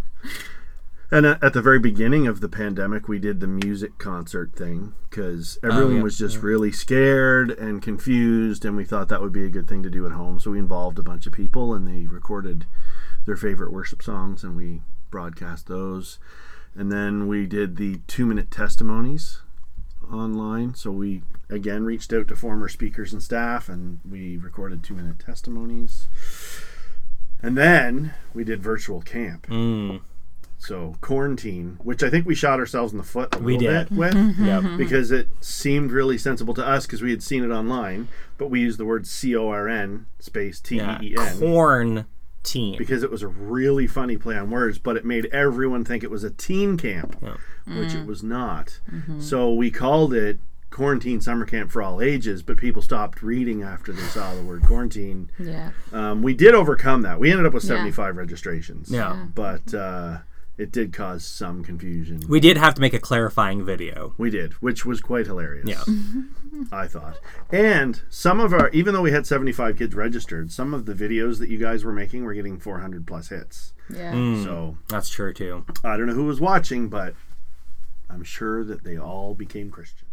And 1.11 1.26
at 1.26 1.42
at 1.44 1.52
the 1.52 1.61
very 1.62 1.78
beginning 1.78 2.26
of 2.26 2.40
the 2.40 2.49
pandemic, 2.49 3.06
we 3.08 3.18
did 3.18 3.40
the 3.40 3.46
music 3.46 3.99
concert 3.99 4.54
thing 4.54 4.94
because 5.11 5.58
oh, 5.62 5.68
everyone 5.68 5.96
yeah, 5.96 6.02
was 6.02 6.16
just 6.16 6.38
really 6.38 6.72
scared 6.72 7.50
and 7.50 7.82
confused, 7.82 8.64
and 8.64 8.76
we 8.76 8.84
thought 8.84 9.08
that 9.08 9.20
would 9.20 9.32
be 9.32 9.44
a 9.44 9.50
good 9.50 9.68
thing 9.68 9.82
to 9.82 9.90
do 9.90 10.06
at 10.06 10.12
home. 10.12 10.38
So 10.38 10.50
we 10.52 10.58
involved 10.58 10.99
a 10.99 11.02
bunch 11.02 11.26
of 11.26 11.32
people, 11.34 11.75
and 11.75 11.87
they 11.87 12.06
recorded 12.06 12.64
their 13.26 13.37
favorite 13.37 13.73
worship 13.73 14.02
songs, 14.02 14.43
and 14.45 14.57
we 14.57 14.83
broadcast 15.11 15.67
those. 15.69 16.19
And 16.75 16.91
then 16.91 17.29
we 17.29 17.47
did 17.47 17.76
the 17.76 18.00
two-minute 18.07 18.50
testimonies 18.50 19.41
online. 20.11 20.75
So 20.75 20.91
we 20.91 21.23
again 21.50 21.85
reached 21.85 22.12
out 22.12 22.29
to 22.29 22.37
former 22.37 22.69
speakers 22.69 23.12
and 23.12 23.23
staff, 23.23 23.69
and 23.69 24.00
we 24.09 24.37
recorded 24.38 24.83
two-minute 24.83 25.19
testimonies. 25.19 26.09
And 27.43 27.57
then 27.59 28.14
we 28.35 28.45
did 28.45 28.62
virtual 28.62 29.02
camp. 29.02 29.47
mm, 29.49 30.00
So 30.59 30.95
quarantine, 31.00 31.76
which 31.83 32.02
I 32.02 32.09
think 32.09 32.25
we 32.25 32.35
shot 32.37 32.61
ourselves 32.61 32.93
in 32.93 32.99
the 32.99 33.05
foot 33.05 33.35
a 33.35 33.38
We 33.38 33.59
little 33.59 33.73
did. 33.73 33.88
bit 33.91 33.99
with, 33.99 34.38
yep. 34.38 34.62
because 34.79 35.11
it 35.11 35.29
seemed 35.41 35.91
really 35.91 36.17
sensible 36.19 36.55
to 36.55 36.67
us 36.67 36.87
because 36.87 37.02
we 37.02 37.11
had 37.11 37.23
seen 37.23 37.43
it 37.45 37.50
online, 37.50 38.09
but 38.38 38.49
we 38.49 38.61
used 38.61 38.79
the 38.79 38.85
word 38.85 39.07
C 39.07 39.35
O 39.37 39.49
R 39.49 39.69
N 39.69 40.07
space 40.21 40.61
T 40.61 40.76
yeah. 40.76 41.00
E 41.02 41.09
E 41.09 41.17
N. 41.19 41.38
Corn 41.38 42.05
Team. 42.42 42.76
because 42.78 43.02
it 43.02 43.11
was 43.11 43.22
a 43.22 43.28
really 43.28 43.87
funny 43.87 44.16
play 44.16 44.37
on 44.37 44.50
words, 44.50 44.78
but 44.78 44.96
it 44.96 45.04
made 45.04 45.26
everyone 45.26 45.84
think 45.84 46.02
it 46.02 46.11
was 46.11 46.25
a 46.25 46.30
teen 46.30 46.76
camp, 46.76 47.16
which 47.66 47.94
it 47.94 48.06
was 48.06 48.22
not. 48.22 48.80
So 49.20 49.52
we 49.52 49.70
called 49.70 50.12
it 50.12 50.38
Quarantine 50.70 51.20
Summer 51.20 51.44
Camp 51.44 51.70
for 51.70 51.82
All 51.82 52.00
Ages, 52.00 52.42
but 52.42 52.56
people 52.56 52.80
stopped 52.82 53.22
reading 53.22 53.62
after 53.62 53.92
they 53.92 54.02
saw 54.02 54.34
the 54.34 54.42
word 54.42 54.62
quarantine. 54.64 55.30
Yeah. 55.38 55.70
Um, 55.92 56.22
we 56.22 56.32
did 56.34 56.54
overcome 56.54 57.02
that. 57.02 57.20
We 57.20 57.30
ended 57.30 57.46
up 57.46 57.52
with 57.52 57.64
Yeah. 57.64 57.76
75 57.76 58.16
registrations. 58.16 58.90
Yeah. 58.90 59.26
But 59.34 59.72
uh, 59.75 60.18
it 60.59 60.71
did 60.71 60.92
cause 60.92 61.25
some 61.25 61.64
confusion. 61.64 62.23
we 62.28 62.38
did 62.38 62.56
have 62.56 62.75
to 62.75 62.80
make 62.80 62.92
a 62.94 62.99
clarifying 62.99 63.64
video. 63.64 64.14
We 64.18 64.30
did, 64.30 64.52
which 64.54 64.85
was 64.85 65.00
quite 65.00 65.26
hilarious. 65.26 65.66
Yeah. 65.68 65.82
I 66.73 66.87
thought. 66.87 67.18
And 67.50 68.00
some 68.11 68.38
of 68.38 68.52
our, 68.52 68.68
even 68.71 68.92
though 68.94 69.00
we 69.00 69.12
had 69.12 69.26
75 69.26 69.78
kids 69.78 69.94
registered, 69.94 70.52
some 70.52 70.75
of 70.75 70.85
the 70.85 70.94
videos 70.94 71.38
that 71.38 71.49
you 71.49 71.59
guys 71.59 71.85
were 71.85 71.92
making 71.92 72.25
were 72.25 72.35
getting 72.35 72.59
400 72.59 73.06
plus 73.06 73.30
hits. 73.30 73.73
Yeah. 73.88 74.12
Mm. 74.12 74.44
So 74.44 74.76
That's 74.88 75.09
true 75.09 75.32
too. 75.32 75.64
I 75.82 75.97
don't 75.97 76.06
know 76.06 76.14
who 76.14 76.26
was 76.26 76.40
watching, 76.40 76.88
but 76.88 77.14
I'm 78.11 78.23
sure 78.23 78.62
that 78.64 78.85
they 78.85 78.99
all 78.99 79.35
became 79.35 79.71
Christians. 79.71 80.12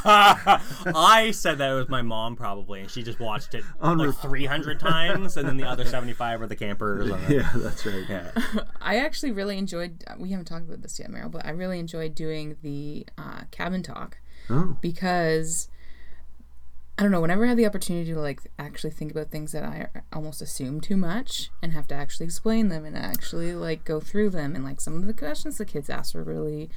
I 0.04 1.30
said 1.32 1.58
that 1.58 1.70
it 1.70 1.74
was 1.74 1.88
my 1.88 2.02
mom 2.02 2.36
probably, 2.36 2.80
and 2.80 2.90
she 2.90 3.02
just 3.02 3.20
watched 3.20 3.54
it 3.54 3.64
On 3.80 3.98
like 3.98 4.08
re- 4.08 4.14
300 4.30 4.78
times, 4.80 5.36
and 5.36 5.48
then 5.48 5.56
the 5.56 5.64
other 5.66 5.84
75 5.84 6.40
were 6.40 6.46
the 6.46 6.56
campers. 6.56 7.10
and 7.10 7.28
yeah, 7.28 7.50
that's 7.56 7.84
right. 7.86 8.04
yeah. 8.08 8.30
I 8.80 8.96
actually 8.98 9.32
really 9.32 9.58
enjoyed. 9.58 10.04
We 10.18 10.30
haven't 10.30 10.46
talked 10.46 10.66
about 10.66 10.82
this 10.82 10.98
yet, 10.98 11.10
Meryl, 11.10 11.30
but 11.30 11.44
I 11.44 11.50
really 11.50 11.78
enjoyed 11.78 12.14
doing 12.14 12.56
the 12.62 13.06
uh, 13.16 13.42
cabin 13.50 13.82
talk 13.82 14.18
Oh, 14.50 14.76
because 14.80 15.68
I 16.98 17.02
don't 17.02 17.12
know. 17.12 17.20
Whenever 17.20 17.44
I 17.44 17.48
have 17.48 17.56
the 17.56 17.66
opportunity 17.66 18.12
to 18.12 18.18
like 18.20 18.40
actually 18.58 18.90
think 18.90 19.10
about 19.12 19.30
things 19.30 19.52
that 19.52 19.62
I 19.62 19.88
almost 20.12 20.40
assume 20.42 20.80
too 20.80 20.96
much 20.96 21.50
and 21.62 21.72
have 21.72 21.86
to 21.88 21.94
actually 21.94 22.26
explain 22.26 22.68
them 22.68 22.84
and 22.84 22.96
actually 22.96 23.54
like 23.54 23.84
go 23.84 24.00
through 24.00 24.30
them 24.30 24.54
and 24.54 24.64
like 24.64 24.80
some 24.80 24.94
of 24.94 25.06
the 25.06 25.12
questions 25.14 25.58
the 25.58 25.64
kids 25.64 25.90
asked 25.90 26.14
were 26.14 26.24
really 26.24 26.70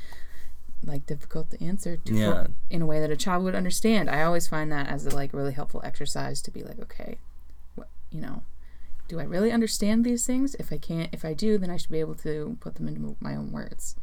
like 0.83 1.05
difficult 1.05 1.51
to 1.51 1.63
answer 1.63 1.97
to 1.97 2.13
Yeah. 2.13 2.47
in 2.69 2.81
a 2.81 2.85
way 2.85 2.99
that 2.99 3.11
a 3.11 3.15
child 3.15 3.43
would 3.43 3.55
understand. 3.55 4.09
I 4.09 4.23
always 4.23 4.47
find 4.47 4.71
that 4.71 4.87
as 4.87 5.05
a 5.05 5.15
like 5.15 5.33
really 5.33 5.53
helpful 5.53 5.81
exercise 5.83 6.41
to 6.43 6.51
be 6.51 6.63
like, 6.63 6.79
okay, 6.79 7.17
what 7.75 7.89
you 8.11 8.19
know, 8.21 8.43
do 9.07 9.19
I 9.19 9.23
really 9.23 9.51
understand 9.51 10.03
these 10.05 10.25
things? 10.25 10.55
If 10.55 10.71
I 10.73 10.77
can't, 10.77 11.09
if 11.13 11.23
I 11.25 11.33
do, 11.33 11.57
then 11.57 11.69
I 11.69 11.77
should 11.77 11.91
be 11.91 11.99
able 11.99 12.15
to 12.15 12.57
put 12.61 12.75
them 12.75 12.87
into 12.87 13.15
my 13.19 13.35
own 13.35 13.51
words. 13.51 13.95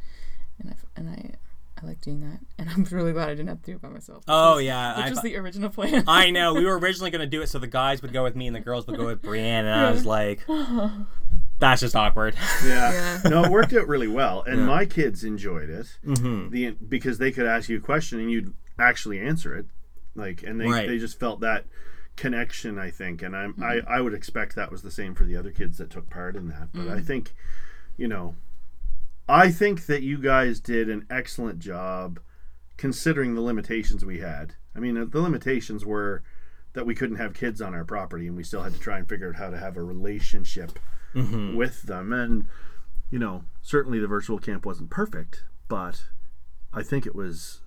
And 0.61 0.71
I 0.71 0.75
and 0.97 1.09
I 1.11 1.35
I 1.81 1.87
like 1.87 2.01
doing 2.01 2.21
that, 2.21 2.41
and 2.59 2.69
I'm 2.71 2.85
really 2.91 3.13
glad 3.13 3.29
I 3.29 3.33
didn't 3.35 3.49
have 3.49 3.63
to 3.63 3.71
do 3.71 3.77
it 3.77 3.83
by 3.83 3.89
myself. 3.89 4.25
Oh 4.29 4.57
was- 4.57 4.65
yeah, 4.65 4.97
which 4.97 5.07
I, 5.07 5.11
was 5.11 5.23
the 5.23 5.37
original 5.37 5.71
plan. 5.71 6.05
I 6.09 6.31
know. 6.33 6.55
We 6.55 6.65
were 6.65 6.79
originally 6.79 7.11
gonna 7.11 7.27
do 7.27 7.41
it 7.43 7.49
so 7.49 7.59
the 7.59 7.67
guys 7.69 8.03
would 8.03 8.13
go 8.13 8.23
with 8.25 8.35
me 8.37 8.47
and 8.49 8.55
the 8.57 8.61
girls 8.61 8.87
would 8.87 8.97
go 8.97 9.07
with 9.07 9.23
Brienne, 9.23 9.65
and 9.67 9.75
I 9.75 9.91
was 9.91 10.05
like, 10.07 10.45
that's 11.59 11.81
just 11.81 11.97
awkward. 11.97 12.35
yeah. 12.65 13.21
Yeah. 13.25 13.31
no, 13.31 13.45
it 13.45 13.51
worked 13.51 13.73
out 13.73 13.89
really 13.89 14.09
well, 14.09 14.43
and 14.47 14.61
Yeah. 14.61 14.67
my 14.67 14.87
kids 14.87 15.25
enjoyed 15.25 15.71
it. 15.71 15.87
hmm 16.05 16.51
The 16.51 16.73
because 16.73 17.19
they 17.19 17.33
could 17.33 17.47
ask 17.47 17.69
you 17.69 17.79
a 17.79 17.81
question 17.81 18.21
and 18.21 18.31
you'd 18.31 18.55
actually 18.79 19.21
answer 19.21 19.57
it, 19.57 19.67
like, 20.15 20.43
and 20.43 20.61
they 20.61 20.67
Right. 20.69 20.89
they 20.89 20.99
just 20.99 21.19
felt 21.19 21.41
that 21.41 21.67
connection. 22.17 22.79
I 22.79 22.91
think, 22.91 23.23
and 23.23 23.37
I'm 23.37 23.55
I 23.63 23.81
I 23.87 24.01
would 24.01 24.15
expect 24.15 24.55
that 24.57 24.71
was 24.71 24.83
the 24.83 24.91
same 24.91 25.15
for 25.15 25.25
the 25.25 25.37
other 25.37 25.51
kids 25.51 25.79
that 25.79 25.91
took 25.91 26.09
part 26.11 26.37
in 26.37 26.49
that. 26.49 26.69
But 26.73 26.89
I 26.89 27.01
think, 27.01 27.35
you 27.97 28.09
know, 28.09 28.35
I 29.29 29.51
think 29.51 29.87
that 29.87 30.03
you 30.03 30.19
guys 30.19 30.59
did 30.61 30.89
an 30.89 31.07
excellent 31.11 31.59
job 31.59 32.21
considering 32.77 33.35
the 33.35 33.41
limitations 33.41 34.05
we 34.05 34.19
had. 34.21 34.55
I 34.75 34.79
mean, 34.81 34.97
uh, 34.97 35.05
the 35.05 35.21
limitations 35.21 35.85
were 35.85 36.23
that 36.75 36.87
we 36.87 36.95
couldn't 36.95 37.17
have 37.17 37.35
kids 37.35 37.61
on 37.61 37.75
our 37.75 37.85
property 37.85 38.27
and 38.29 38.37
we 38.37 38.45
still 38.45 38.63
had 38.63 38.73
to 38.75 38.79
try 38.79 38.99
and 38.99 39.09
figure 39.09 39.29
out 39.31 39.35
how 39.37 39.51
to 39.51 39.59
have 39.59 39.77
a 39.77 39.83
relationship 39.83 40.79
hmm 41.13 41.57
with 41.57 41.83
them. 41.83 42.13
And, 42.13 42.47
you 43.11 43.19
know, 43.19 43.45
certainly 43.63 43.99
the 43.99 44.07
virtual 44.07 44.39
camp 44.39 44.67
wasn't 44.67 44.91
perfect, 44.91 45.45
but 45.69 46.05
I 46.73 46.83
think 46.83 47.07
it 47.07 47.15
was 47.15 47.61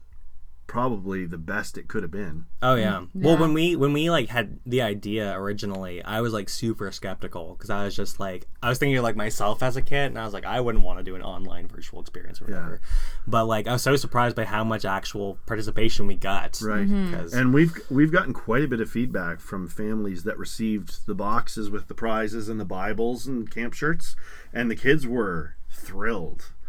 probably 0.72 1.26
the 1.26 1.38
best 1.38 1.78
it 1.78 1.90
could 1.90 2.02
have 2.02 2.14
been. 2.14 2.46
Oh 2.62 2.76
yeah. 2.76 3.02
Mm. 3.02 3.10
Well, 3.14 3.38
when 3.38 3.54
we 3.54 3.76
when 3.76 3.92
we 3.92 4.10
like 4.10 4.30
had 4.30 4.58
the 4.66 4.82
idea 4.82 5.34
originally, 5.34 6.02
I 6.02 6.22
was 6.22 6.32
like 6.32 6.48
super 6.48 6.90
skeptical 6.94 7.56
because 7.56 7.70
I 7.70 7.84
was 7.84 7.94
just 7.94 8.22
like 8.22 8.48
I 8.64 8.70
was 8.70 8.78
thinking 8.78 8.96
of 8.96 9.04
like 9.04 9.18
myself 9.18 9.62
as 9.62 9.76
a 9.76 9.82
kid, 9.82 10.06
and 10.06 10.18
I 10.18 10.24
was 10.24 10.34
like 10.34 10.46
I 10.46 10.62
wouldn't 10.62 10.86
want 10.86 11.00
to 11.00 11.04
do 11.04 11.14
an 11.16 11.24
online 11.24 11.68
virtual 11.68 12.00
experience 12.00 12.42
or 12.42 12.46
whatever. 12.46 12.80
But 13.28 13.48
like 13.48 13.68
I 13.68 13.74
was 13.74 13.82
so 13.82 13.98
surprised 13.98 14.38
by 14.38 14.46
how 14.46 14.64
much 14.64 14.86
actual 14.86 15.38
participation 15.46 16.08
we 16.08 16.16
got. 16.16 16.62
Right. 16.62 16.88
Mm-hmm. 16.88 17.12
Because 17.12 17.34
And 17.34 17.54
we've 17.54 17.74
we've 17.90 18.14
gotten 18.14 18.32
quite 18.32 18.64
a 18.64 18.68
bit 18.70 18.80
of 18.80 18.90
feedback 18.90 19.42
from 19.42 19.68
families 19.68 20.24
that 20.24 20.38
received 20.38 21.06
the 21.06 21.16
boxes 21.16 21.70
with 21.70 21.90
the 21.90 21.96
prizes 21.96 22.48
and 22.48 22.62
the 22.62 22.66
Bibles 22.66 23.28
and 23.28 23.52
camp 23.52 23.74
shirts, 23.74 24.16
and 24.54 24.72
the 24.72 24.78
kids 24.78 25.06
were 25.06 25.58
thrilled 25.70 26.46
yes. 26.46 26.61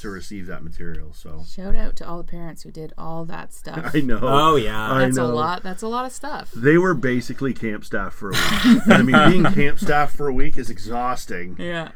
To 0.00 0.10
receive 0.10 0.46
that 0.46 0.62
material. 0.62 1.12
So 1.12 1.42
Shout 1.48 1.74
out 1.76 1.96
to 1.96 2.08
all 2.08 2.18
the 2.18 2.24
parents 2.24 2.62
who 2.62 2.70
did 2.70 2.92
all 2.98 3.24
that 3.26 3.52
stuff. 3.52 3.90
I 3.94 4.00
know. 4.00 4.18
Oh 4.22 4.56
yeah. 4.56 4.92
I 4.92 5.04
That's 5.06 5.18
a 5.18 5.24
lot. 5.24 5.62
That's 5.62 5.82
a 5.82 5.88
lot 5.88 6.04
of 6.06 6.12
stuff. 6.12 6.50
They 6.52 6.78
were 6.78 6.94
basically 6.94 7.52
camp 7.54 7.84
staff 7.84 8.12
for 8.14 8.30
a 8.30 8.32
week. 8.32 8.82
I 8.88 9.02
mean, 9.02 9.30
being 9.42 9.44
camp 9.54 9.78
staff 9.78 10.12
for 10.14 10.28
a 10.28 10.32
week 10.32 10.56
is 10.58 10.70
exhausting, 10.70 11.56
Yeah. 11.58 11.90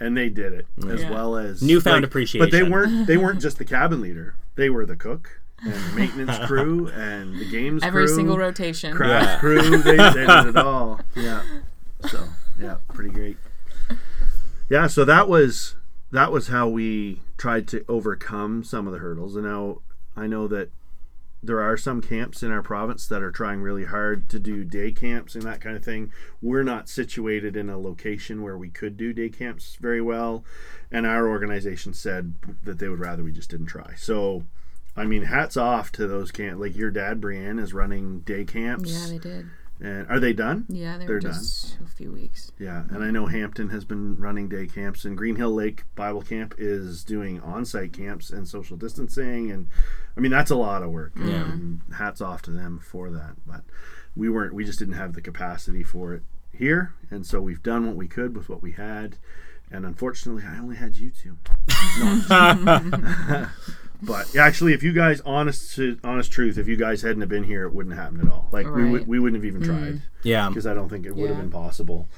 and 0.00 0.16
they 0.16 0.28
did 0.28 0.52
it 0.52 0.66
as 0.88 1.04
well 1.04 1.36
as 1.36 1.62
Newfound 1.62 2.04
appreciation. 2.04 2.44
But 2.44 2.52
they 2.52 2.62
weren't. 2.62 3.06
They 3.06 3.16
weren't 3.16 3.40
just 3.42 3.58
the 3.58 3.64
cabin 3.64 4.00
leader. 4.00 4.34
They 4.56 4.70
were 4.70 4.86
the 4.86 4.96
cook 4.96 5.40
and 5.62 5.72
the 5.74 5.92
maintenance 5.96 6.38
crew 6.46 6.88
and 6.88 7.38
the 7.38 7.50
games 7.50 7.82
Every 7.82 8.06
crew, 8.06 8.14
single 8.14 8.38
rotation. 8.38 8.94
craft 8.94 9.26
Yeah. 9.26 9.38
crew. 9.40 9.78
They, 9.78 9.96
they 9.96 10.12
did 10.12 10.46
it 10.46 10.56
all. 10.56 11.00
Yeah. 11.16 11.42
So 12.08 12.24
yeah, 12.60 12.76
pretty 12.94 13.10
great. 13.10 13.36
Yeah. 14.68 14.86
So 14.86 15.04
that 15.04 15.28
was 15.28 15.74
that 16.10 16.32
was 16.32 16.48
how 16.48 16.68
we 16.68 17.20
tried 17.36 17.68
to 17.68 17.84
overcome 17.88 18.64
some 18.64 18.86
of 18.86 18.92
the 18.92 18.98
hurdles. 18.98 19.36
And 19.36 19.44
now 19.44 19.82
I 20.16 20.26
know 20.26 20.48
that 20.48 20.70
there 21.42 21.60
are 21.60 21.76
some 21.76 22.02
camps 22.02 22.42
in 22.42 22.50
our 22.50 22.62
province 22.62 23.06
that 23.06 23.22
are 23.22 23.30
trying 23.30 23.60
really 23.60 23.84
hard 23.84 24.28
to 24.28 24.38
do 24.40 24.64
day 24.64 24.90
camps 24.90 25.34
and 25.34 25.44
that 25.44 25.60
kind 25.60 25.76
of 25.76 25.84
thing. 25.84 26.12
We're 26.42 26.64
not 26.64 26.88
situated 26.88 27.56
in 27.56 27.68
a 27.68 27.78
location 27.78 28.42
where 28.42 28.58
we 28.58 28.70
could 28.70 28.96
do 28.96 29.12
day 29.12 29.28
camps 29.28 29.76
very 29.80 30.00
well, 30.00 30.44
and 30.90 31.06
our 31.06 31.28
organization 31.28 31.94
said 31.94 32.34
that 32.64 32.78
they 32.80 32.88
would 32.88 32.98
rather 32.98 33.22
we 33.22 33.32
just 33.32 33.50
didn't 33.50 33.66
try. 33.66 33.94
So, 33.96 34.46
I 34.96 35.04
mean, 35.04 35.24
hats 35.24 35.56
off 35.56 35.92
to 35.92 36.08
those 36.08 36.32
camps. 36.32 36.60
Like 36.60 36.76
your 36.76 36.90
dad, 36.90 37.20
Brienne, 37.20 37.60
is 37.60 37.72
running 37.72 38.20
day 38.20 38.44
camps. 38.44 38.90
Yeah, 38.90 39.06
they 39.12 39.18
did. 39.18 39.46
And 39.80 40.08
are 40.08 40.18
they 40.18 40.32
done? 40.32 40.66
Yeah, 40.68 40.98
they 40.98 41.06
They're 41.06 41.20
just 41.20 41.78
a 41.84 41.88
few 41.88 42.10
weeks. 42.12 42.50
Yeah, 42.58 42.84
and 42.90 43.02
I 43.02 43.10
know 43.10 43.26
Hampton 43.26 43.68
has 43.70 43.84
been 43.84 44.16
running 44.16 44.48
day 44.48 44.66
camps, 44.66 45.04
and 45.04 45.16
Green 45.16 45.36
Hill 45.36 45.52
Lake 45.52 45.84
Bible 45.94 46.22
Camp 46.22 46.54
is 46.58 47.04
doing 47.04 47.40
on-site 47.40 47.92
camps 47.92 48.30
and 48.30 48.48
social 48.48 48.76
distancing, 48.76 49.50
and 49.50 49.68
I 50.16 50.20
mean 50.20 50.32
that's 50.32 50.50
a 50.50 50.56
lot 50.56 50.82
of 50.82 50.90
work. 50.90 51.12
Yeah. 51.16 51.50
And 51.52 51.80
hats 51.96 52.20
off 52.20 52.42
to 52.42 52.50
them 52.50 52.80
for 52.80 53.10
that. 53.10 53.36
But 53.46 53.62
we 54.16 54.28
weren't, 54.28 54.54
we 54.54 54.64
just 54.64 54.80
didn't 54.80 54.94
have 54.94 55.12
the 55.12 55.22
capacity 55.22 55.84
for 55.84 56.12
it 56.14 56.22
here, 56.52 56.94
and 57.10 57.24
so 57.24 57.40
we've 57.40 57.62
done 57.62 57.86
what 57.86 57.96
we 57.96 58.08
could 58.08 58.36
with 58.36 58.48
what 58.48 58.62
we 58.62 58.72
had, 58.72 59.16
and 59.70 59.86
unfortunately, 59.86 60.42
I 60.44 60.58
only 60.58 60.76
had 60.76 60.96
you 60.96 61.10
two. 61.10 61.38
No. 62.00 63.48
but 64.02 64.34
actually, 64.36 64.72
if 64.74 64.82
you 64.82 64.92
guys, 64.92 65.20
honest 65.22 65.74
to 65.76 65.98
honest 66.04 66.30
truth, 66.30 66.56
if 66.58 66.68
you 66.68 66.76
guys 66.76 67.02
hadn't 67.02 67.20
have 67.20 67.28
been 67.30 67.44
here, 67.44 67.64
it 67.64 67.72
wouldn't 67.74 67.94
have 67.94 68.04
happened 68.04 68.28
at 68.28 68.32
all. 68.32 68.48
Like 68.52 68.66
we 68.66 68.82
Right. 68.82 68.92
would, 68.92 69.06
we 69.08 69.18
wouldn't 69.18 69.42
have 69.42 69.44
even 69.44 69.62
tried 69.66 70.02
yeah. 70.22 70.48
because 70.48 70.66
I 70.66 70.74
don't 70.74 70.88
think 70.88 71.06
it 71.06 71.14
would 71.16 71.28
have 71.28 71.36
Yeah. 71.38 71.42
been 71.42 71.50
possible 71.50 72.08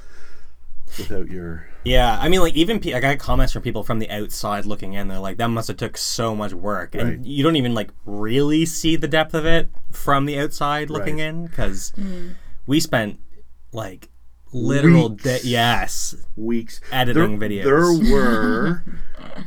without 0.99 1.31
your 1.31 1.67
Yeah, 1.85 2.19
I 2.21 2.29
mean, 2.29 2.41
like 2.41 2.55
even 2.55 2.81
pe- 2.81 2.93
I 2.95 3.01
got 3.01 3.19
comments 3.19 3.53
from 3.53 3.63
people 3.63 3.83
from 3.85 3.99
the 4.01 4.11
outside 4.11 4.67
looking 4.67 4.93
in. 4.95 5.09
They're 5.09 5.19
like, 5.19 5.37
"That 5.39 5.49
must 5.49 5.69
have 5.69 5.77
took 5.79 5.97
so 5.97 6.35
much 6.37 6.53
work," 6.53 6.95
and 6.95 7.09
Right. 7.09 7.25
you 7.25 7.43
don't 7.45 7.57
even 7.57 7.75
like 7.75 7.91
really 8.05 8.67
see 8.67 8.97
the 8.97 9.09
depth 9.09 9.33
of 9.33 9.47
it 9.47 9.71
from 9.91 10.27
the 10.27 10.39
outside 10.39 10.91
looking 10.91 11.17
Right. 11.19 11.29
in 11.29 11.47
because 11.47 11.93
we 12.67 12.81
spent 12.81 13.19
like 13.73 14.09
literal 14.53 15.11
Weeks. 15.11 15.23
day, 15.23 15.39
yes, 15.45 16.17
weeks 16.37 16.81
editing 16.91 17.39
there, 17.39 17.49
videos. 17.49 17.65
There 18.03 18.13
were 18.13 18.83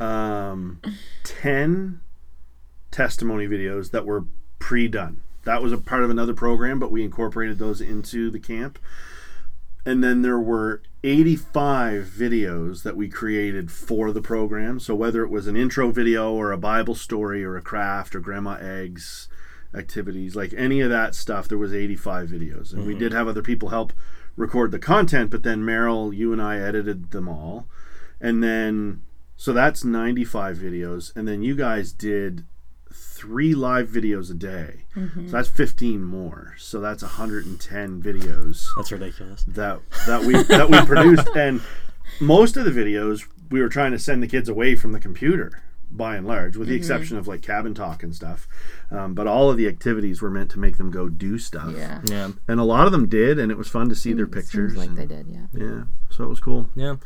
um, 0.00 0.80
ten 1.24 2.00
testimony 2.94 3.48
videos 3.48 3.90
that 3.90 4.06
were 4.06 4.24
pre-done. 4.60 5.20
That 5.42 5.62
was 5.62 5.72
a 5.72 5.78
part 5.78 6.04
of 6.04 6.10
another 6.10 6.32
program, 6.32 6.78
but 6.78 6.92
we 6.92 7.02
incorporated 7.02 7.58
those 7.58 7.80
into 7.80 8.30
the 8.30 8.38
camp. 8.38 8.78
And 9.84 10.02
then 10.02 10.22
there 10.22 10.40
were 10.40 10.80
85 11.02 12.04
videos 12.06 12.84
that 12.84 12.96
we 12.96 13.08
created 13.08 13.70
for 13.70 14.12
the 14.12 14.22
program. 14.22 14.78
So 14.78 14.94
whether 14.94 15.22
it 15.22 15.28
was 15.28 15.46
an 15.46 15.56
intro 15.56 15.90
video 15.90 16.32
or 16.32 16.52
a 16.52 16.56
Bible 16.56 16.94
story 16.94 17.44
or 17.44 17.56
a 17.56 17.62
craft 17.62 18.14
or 18.14 18.20
grandma 18.20 18.58
eggs 18.60 19.28
activities, 19.74 20.36
like 20.36 20.54
any 20.56 20.80
of 20.80 20.88
that 20.88 21.16
stuff, 21.16 21.48
there 21.48 21.58
was 21.58 21.74
85 21.74 22.30
videos. 22.30 22.72
And 22.72 22.86
we 22.86 22.92
mm-hmm. 22.92 23.00
did 23.00 23.12
have 23.12 23.26
other 23.26 23.42
people 23.42 23.68
help 23.70 23.92
record 24.36 24.70
the 24.70 24.78
content, 24.78 25.30
but 25.30 25.42
then 25.42 25.64
Meryl, 25.64 26.16
you 26.16 26.32
and 26.32 26.40
I 26.40 26.58
edited 26.58 27.10
them 27.10 27.28
all. 27.28 27.66
And 28.20 28.42
then 28.42 29.02
so 29.36 29.52
that's 29.52 29.84
95 29.84 30.56
videos 30.56 31.14
and 31.16 31.26
then 31.26 31.42
you 31.42 31.56
guys 31.56 31.92
did 31.92 32.46
three 33.24 33.54
live 33.54 33.88
videos 33.88 34.30
a 34.30 34.34
day. 34.34 34.84
Mm-hmm. 34.94 35.26
So 35.26 35.32
that's 35.32 35.48
15 35.48 36.02
more. 36.02 36.54
So 36.58 36.80
that's 36.80 37.02
110 37.02 38.02
videos 38.02 38.66
That's 38.76 38.92
ridiculous. 38.92 39.44
that 39.44 39.80
that 40.06 40.22
we 40.24 40.42
that 40.44 40.68
we 40.70 40.78
produced 40.84 41.28
and 41.36 41.62
most 42.20 42.56
of 42.56 42.64
the 42.64 42.70
videos 42.70 43.26
we 43.50 43.60
were 43.60 43.68
trying 43.68 43.92
to 43.92 43.98
send 43.98 44.22
the 44.22 44.26
kids 44.26 44.48
away 44.48 44.76
from 44.76 44.92
the 44.92 45.00
computer 45.00 45.62
by 45.90 46.16
and 46.16 46.26
large 46.26 46.56
with 46.56 46.68
the 46.68 46.74
mm-hmm. 46.74 46.78
exception 46.78 47.16
of 47.16 47.28
like 47.28 47.40
cabin 47.40 47.72
talk 47.72 48.02
and 48.02 48.14
stuff 48.14 48.48
um, 48.90 49.14
but 49.14 49.26
all 49.26 49.48
of 49.48 49.56
the 49.56 49.68
activities 49.68 50.20
were 50.20 50.30
meant 50.30 50.50
to 50.50 50.58
make 50.58 50.76
them 50.76 50.90
go 50.90 51.08
do 51.08 51.38
stuff 51.38 51.72
Yeah. 51.76 52.00
Yeah. 52.04 52.30
and 52.48 52.58
a 52.58 52.64
lot 52.64 52.86
of 52.86 52.92
them 52.92 53.08
did 53.08 53.38
and 53.38 53.52
it 53.52 53.58
was 53.58 53.68
fun 53.68 53.88
to 53.90 53.94
see 53.94 54.12
mm, 54.12 54.16
their 54.16 54.26
Seems 54.26 54.34
pictures 54.34 54.76
like 54.76 54.88
and- 54.88 54.98
they 54.98 55.06
did, 55.06 55.26
yeah. 55.28 55.46
yeah 55.52 55.82
so 56.10 56.24
it 56.24 56.28
was 56.28 56.40
cool 56.40 56.68
Yeah. 56.74 56.96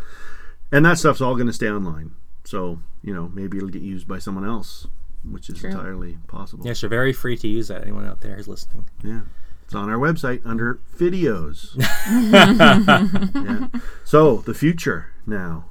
and 0.73 0.87
that 0.87 0.99
stuff's 0.99 1.21
all 1.21 1.35
going 1.35 1.49
to 1.49 1.53
stay 1.53 1.69
online 1.69 2.13
so 2.45 2.81
you 3.03 3.15
know 3.15 3.31
maybe 3.35 3.59
it'll 3.59 3.69
get 3.69 3.83
used 3.83 4.09
by 4.09 4.19
someone 4.19 4.47
else 4.47 4.87
which 5.25 5.49
is 5.51 5.59
True. 5.61 5.71
entirely 5.71 6.19
possible 6.29 6.65
Yes, 6.67 6.83
you're 6.83 6.89
very 6.89 7.13
free 7.13 7.37
to 7.37 7.49
use 7.49 7.69
that. 7.69 7.83
Anyone 7.83 8.07
out 8.07 8.21
there 8.21 8.37
who's 8.37 8.49
listening. 8.49 8.89
Yeah. 9.03 9.21
It's 9.65 9.75
on 9.75 9.91
our 9.91 9.99
website 9.99 10.41
under 10.47 10.81
videos. 10.97 11.75
yeah. 12.33 13.69
So 14.05 14.39
the 14.39 14.55
future 14.55 15.13
now. 15.27 15.67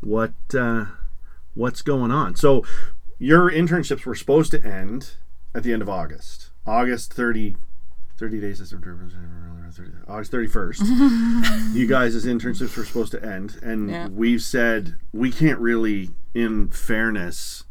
What 0.00 0.32
uh, 0.56 0.86
what's 1.54 1.82
going 1.82 2.10
on? 2.10 2.36
So 2.36 2.64
your 3.18 3.50
internships 3.50 4.06
were 4.06 4.14
supposed 4.14 4.50
to 4.52 4.64
end 4.64 5.16
at 5.54 5.62
the 5.64 5.72
end 5.72 5.82
of 5.82 5.88
August. 5.88 6.50
August 6.66 7.12
30 7.12 7.56
30 8.18 8.40
days 8.40 8.60
is 8.60 8.72
August 10.06 10.32
31st. 10.32 11.74
you 11.74 11.86
guys' 11.86 12.24
internships 12.24 12.76
were 12.76 12.84
supposed 12.84 13.10
to 13.12 13.22
end 13.24 13.58
and 13.62 13.90
Yeah. 13.90 14.08
we've 14.08 14.42
said 14.42 14.94
we 15.12 15.30
can't 15.32 15.58
really 15.58 16.10
in 16.34 16.68
fairness 16.70 17.64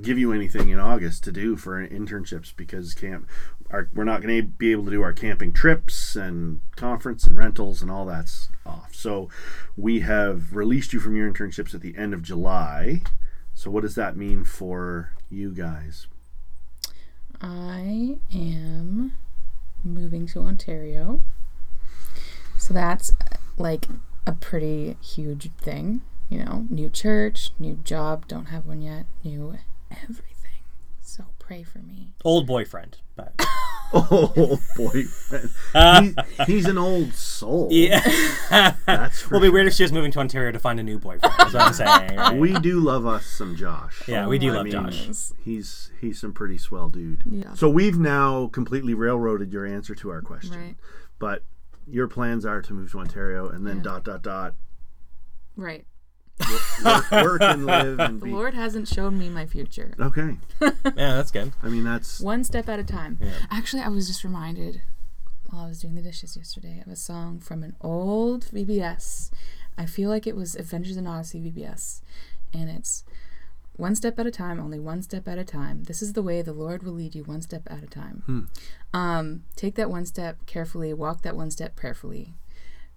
give 0.00 0.18
you 0.18 0.32
anything 0.32 0.70
in 0.70 0.78
August 0.78 1.24
to 1.24 1.32
do 1.32 1.56
for 1.56 1.86
internships 1.86 2.54
because 2.54 2.94
camp 2.94 3.28
our, 3.70 3.88
we're 3.94 4.04
not 4.04 4.22
going 4.22 4.36
to 4.36 4.42
be 4.42 4.72
able 4.72 4.84
to 4.84 4.90
do 4.90 5.02
our 5.02 5.12
camping 5.12 5.52
trips 5.52 6.16
and 6.16 6.60
conference 6.76 7.26
and 7.26 7.36
rentals 7.36 7.82
and 7.82 7.90
all 7.90 8.04
that's 8.04 8.48
off. 8.66 8.94
So 8.94 9.28
we 9.76 10.00
have 10.00 10.54
released 10.54 10.92
you 10.92 11.00
from 11.00 11.16
your 11.16 11.32
internships 11.32 11.74
at 11.74 11.80
the 11.80 11.96
end 11.96 12.12
of 12.12 12.22
July. 12.22 13.02
So 13.54 13.70
what 13.70 13.82
does 13.82 13.94
that 13.94 14.16
mean 14.16 14.44
for 14.44 15.12
you 15.30 15.50
guys? 15.50 16.06
I 17.40 18.18
am 18.34 19.12
moving 19.84 20.26
to 20.28 20.40
Ontario. 20.40 21.22
So 22.58 22.74
that's 22.74 23.12
like 23.56 23.86
a 24.26 24.32
pretty 24.32 24.96
huge 25.02 25.50
thing. 25.52 26.02
You 26.28 26.44
know, 26.44 26.66
new 26.70 26.90
church, 26.90 27.50
new 27.58 27.80
job, 27.82 28.28
don't 28.28 28.46
have 28.46 28.66
one 28.66 28.82
yet, 28.82 29.06
new 29.24 29.58
everything. 29.90 30.26
So 31.00 31.24
pray 31.38 31.62
for 31.62 31.78
me. 31.80 32.14
Old 32.24 32.46
boyfriend. 32.46 32.98
But 33.16 33.34
Oh, 33.92 34.60
boyfriend. 34.76 35.50
he, 36.36 36.44
he's 36.52 36.66
an 36.66 36.78
old 36.78 37.12
soul. 37.12 37.68
yeah. 37.72 37.98
That's 38.86 39.20
for 39.22 39.34
It'll 39.34 39.40
be 39.40 39.48
weird 39.48 39.66
if 39.66 39.74
she 39.74 39.82
was 39.82 39.90
moving 39.92 40.12
to 40.12 40.20
Ontario 40.20 40.52
to 40.52 40.60
find 40.60 40.78
a 40.78 40.82
new 40.84 40.98
boyfriend. 41.00 41.34
That's 41.38 41.52
what 41.54 41.62
I'm 41.62 41.72
saying. 41.72 42.16
right? 42.16 42.36
We 42.36 42.52
do 42.60 42.78
love 42.78 43.04
us 43.04 43.26
some 43.26 43.56
Josh. 43.56 44.02
yeah, 44.06 44.28
we 44.28 44.38
do 44.38 44.50
Oh, 44.50 44.52
love 44.52 44.60
I 44.60 44.62
mean, 44.64 44.72
Josh. 44.72 45.08
He's 45.44 45.90
he's 46.00 46.20
some 46.20 46.32
pretty 46.32 46.56
swell 46.56 46.88
dude. 46.88 47.22
Yeah. 47.28 47.52
So 47.54 47.68
we've 47.68 47.98
now 47.98 48.46
completely 48.48 48.94
railroaded 48.94 49.52
your 49.52 49.66
answer 49.66 49.96
to 49.96 50.10
our 50.10 50.22
question. 50.22 50.56
Right. 50.60 50.76
But 51.18 51.42
your 51.88 52.06
plans 52.06 52.46
are 52.46 52.62
to 52.62 52.72
move 52.72 52.92
to 52.92 53.00
Ontario 53.00 53.48
and 53.48 53.66
then 53.66 53.78
Yeah. 53.78 53.82
dot 53.82 54.04
dot 54.04 54.22
dot 54.22 54.54
Right. 55.56 55.84
Work, 56.84 57.10
work 57.10 57.42
and 57.42 57.66
live 57.66 57.98
and 58.00 58.20
The 58.20 58.26
be 58.26 58.32
Lord 58.32 58.54
hasn't 58.54 58.88
shown 58.88 59.18
me 59.18 59.28
my 59.28 59.46
future. 59.46 59.94
okay. 60.00 60.36
Yeah, 60.60 60.70
that's 61.16 61.30
good. 61.30 61.52
I 61.62 61.68
mean 61.68 61.84
that's 61.84 62.20
One 62.20 62.44
step 62.44 62.68
at 62.68 62.78
a 62.78 62.84
time. 62.84 63.18
Actually, 63.50 63.82
I 63.82 63.88
was 63.88 64.06
just 64.06 64.24
reminded 64.24 64.82
while 65.50 65.64
I 65.64 65.68
was 65.68 65.80
doing 65.80 65.94
the 65.96 66.02
dishes 66.02 66.36
yesterday 66.36 66.82
of 66.84 66.92
a 66.92 66.96
song 66.96 67.40
from 67.40 67.62
an 67.62 67.74
old 67.80 68.46
VBS. 68.46 69.30
I 69.76 69.86
feel 69.86 70.08
like 70.10 70.26
it 70.26 70.36
was 70.36 70.54
Adventures 70.56 70.96
in 70.96 71.06
Odyssey 71.06 71.40
VBS. 71.40 72.02
And 72.52 72.68
it's 72.70 73.04
one 73.76 73.94
step 73.94 74.18
at 74.18 74.26
a 74.26 74.30
time, 74.30 74.60
only 74.60 74.78
one 74.78 75.02
step 75.02 75.26
at 75.26 75.38
a 75.38 75.44
time. 75.44 75.84
This 75.84 76.02
is 76.02 76.12
the 76.12 76.22
way 76.22 76.42
the 76.42 76.52
Lord 76.52 76.82
will 76.82 76.92
lead 76.92 77.14
you 77.14 77.24
one 77.24 77.40
step 77.40 77.62
at 77.66 77.82
a 77.82 77.86
time. 77.86 78.48
Um, 78.92 79.44
take 79.56 79.74
that 79.76 79.88
one 79.90 80.04
step 80.06 80.44
carefully, 80.46 80.92
walk 80.92 81.22
that 81.22 81.34
one 81.36 81.50
step 81.50 81.76
prayerfully. 81.76 82.34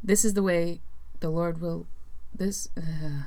This 0.04 0.26
is 0.26 0.34
the 0.34 0.44
way 0.44 0.82
the 1.22 1.30
Lord 1.30 1.62
will, 1.62 1.88
this, 2.36 2.68
uh, 2.78 3.24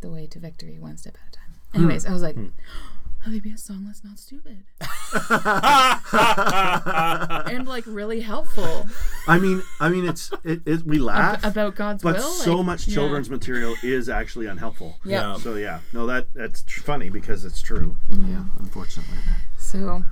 the 0.00 0.10
way 0.10 0.26
to 0.26 0.38
victory 0.38 0.78
one 0.78 0.96
step 0.96 1.16
at 1.22 1.28
a 1.28 1.32
time. 1.36 1.54
Anyways, 1.74 2.06
I 2.06 2.12
was 2.12 2.22
like, 2.22 2.36
a 3.26 3.28
VBS 3.28 3.58
song 3.60 3.84
that's 3.84 4.02
not 4.02 4.18
stupid. 4.18 4.64
and 7.52 7.68
like 7.68 7.84
really 7.86 8.20
helpful 8.20 8.86
I 9.28 9.38
mean 9.38 9.62
I 9.78 9.90
mean 9.90 10.08
it's 10.08 10.30
it, 10.44 10.62
it 10.64 10.86
we 10.86 10.98
laugh 10.98 11.44
about 11.44 11.74
God's 11.74 12.02
but 12.02 12.16
will. 12.16 12.22
so 12.22 12.56
like, 12.56 12.66
much 12.66 12.88
yeah. 12.88 12.94
children's 12.94 13.28
material 13.28 13.74
is 13.82 14.08
actually 14.08 14.46
unhelpful. 14.46 14.98
Yeah. 15.04 15.32
Yeah. 15.32 15.36
So 15.36 15.54
yeah, 15.56 15.80
no 15.92 16.06
that 16.06 16.28
that's 16.34 16.62
tr- 16.62 16.80
funny 16.80 17.10
because 17.10 17.44
it's 17.44 17.60
true. 17.60 17.96
Mm-hmm. 18.10 18.32
Yeah, 18.32 18.44
unfortunately. 18.58 19.16
So 19.58 20.02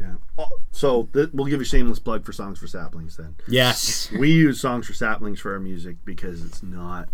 Yeah. 0.00 0.14
Oh, 0.38 0.48
so 0.70 1.08
th- 1.12 1.30
we'll 1.32 1.46
give 1.46 1.60
a 1.60 1.64
shameless 1.64 1.98
plug 1.98 2.24
for 2.24 2.32
Songs 2.32 2.58
for 2.58 2.66
Saplings 2.68 3.16
then. 3.16 3.34
Yes. 3.48 4.12
we 4.12 4.30
use 4.30 4.60
songs 4.60 4.86
for 4.86 4.94
saplings 4.94 5.40
for 5.40 5.52
our 5.54 5.60
music 5.60 5.96
because 6.04 6.44
it's 6.44 6.62
not 6.62 7.08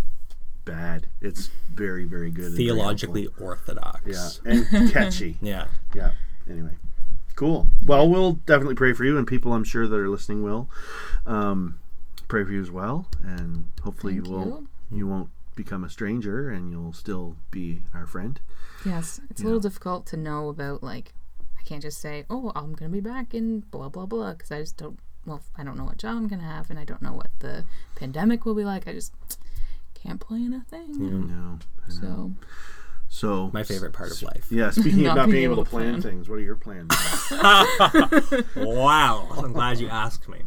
bad. 0.64 1.06
It's 1.20 1.48
very, 1.72 2.04
very 2.04 2.30
good. 2.30 2.46
and 2.46 2.54
very 2.54 2.64
Theologically 2.66 3.28
orthodox. 3.40 4.40
Yeah, 4.44 4.52
and 4.72 4.90
catchy. 4.92 5.36
Yeah. 5.40 5.66
Yeah. 5.94 6.12
Anyway, 6.48 6.76
cool. 7.36 7.68
Well, 7.86 8.08
we'll 8.08 8.32
definitely 8.32 8.74
pray 8.74 8.92
for 8.92 9.04
you, 9.04 9.16
and 9.18 9.26
people 9.26 9.52
I'm 9.52 9.64
sure 9.64 9.86
that 9.86 9.96
are 9.96 10.08
listening 10.08 10.42
will 10.42 10.68
um, 11.26 11.78
pray 12.28 12.44
for 12.44 12.52
you 12.52 12.60
as 12.60 12.70
well, 12.70 13.06
and 13.22 13.66
hopefully 13.82 14.14
Thank 14.14 14.26
you 14.26 14.32
will 14.32 14.66
you. 14.90 14.98
you 14.98 15.06
won't 15.06 15.30
become 15.54 15.84
a 15.84 15.90
stranger, 15.90 16.50
and 16.50 16.70
you'll 16.70 16.92
still 16.92 17.36
be 17.50 17.82
our 17.94 18.06
friend. 18.06 18.40
yes, 18.84 19.20
it's 19.30 19.42
a 19.42 19.44
little 19.44 19.60
difficult 19.60 20.06
to 20.06 20.16
know 20.16 20.48
about 20.48 20.82
like 20.82 21.12
I 21.58 21.62
can't 21.62 21.82
just 21.82 22.00
say, 22.00 22.24
"Oh, 22.30 22.50
I'm 22.56 22.72
going 22.74 22.90
to 22.90 22.94
be 22.94 23.00
back 23.00 23.34
in 23.34 23.60
blah 23.70 23.88
blah 23.88 24.06
blah" 24.06 24.32
because 24.32 24.50
I 24.50 24.60
just 24.60 24.76
don't 24.76 24.98
well, 25.26 25.42
I 25.56 25.62
don't 25.62 25.76
know 25.76 25.84
what 25.84 25.98
job 25.98 26.16
I'm 26.16 26.28
going 26.28 26.40
to 26.40 26.46
have 26.46 26.70
and 26.70 26.78
I 26.78 26.84
don't 26.84 27.02
know 27.02 27.12
what 27.12 27.28
the 27.40 27.64
pandemic 27.94 28.46
will 28.46 28.54
be 28.54 28.64
like. 28.64 28.88
I 28.88 28.94
just 28.94 29.12
can't 30.02 30.20
plan 30.20 30.52
a 30.54 30.60
thing. 30.70 30.94
I 30.96 30.98
know. 30.98 31.58
I 31.86 31.88
know. 31.88 31.98
So, 32.00 32.32
So 33.08 33.50
My 33.52 33.62
favorite 33.64 33.92
part 33.92 34.10
of 34.12 34.22
life. 34.22 34.46
Yeah, 34.50 34.70
speaking 34.70 35.02
Not 35.04 35.12
about 35.12 35.26
being 35.26 35.32
being 35.32 35.44
able 35.44 35.54
able 35.54 35.64
to 35.64 35.70
to 35.70 35.76
plan 35.76 35.90
plan. 36.00 36.02
things, 36.02 36.28
what 36.28 36.38
are 36.38 36.42
your 36.42 36.56
plans? 36.56 36.90
Wow. 38.56 39.28
I'm 39.36 39.52
glad 39.52 39.80
you 39.80 39.88
asked 39.88 40.28
me. 40.28 40.38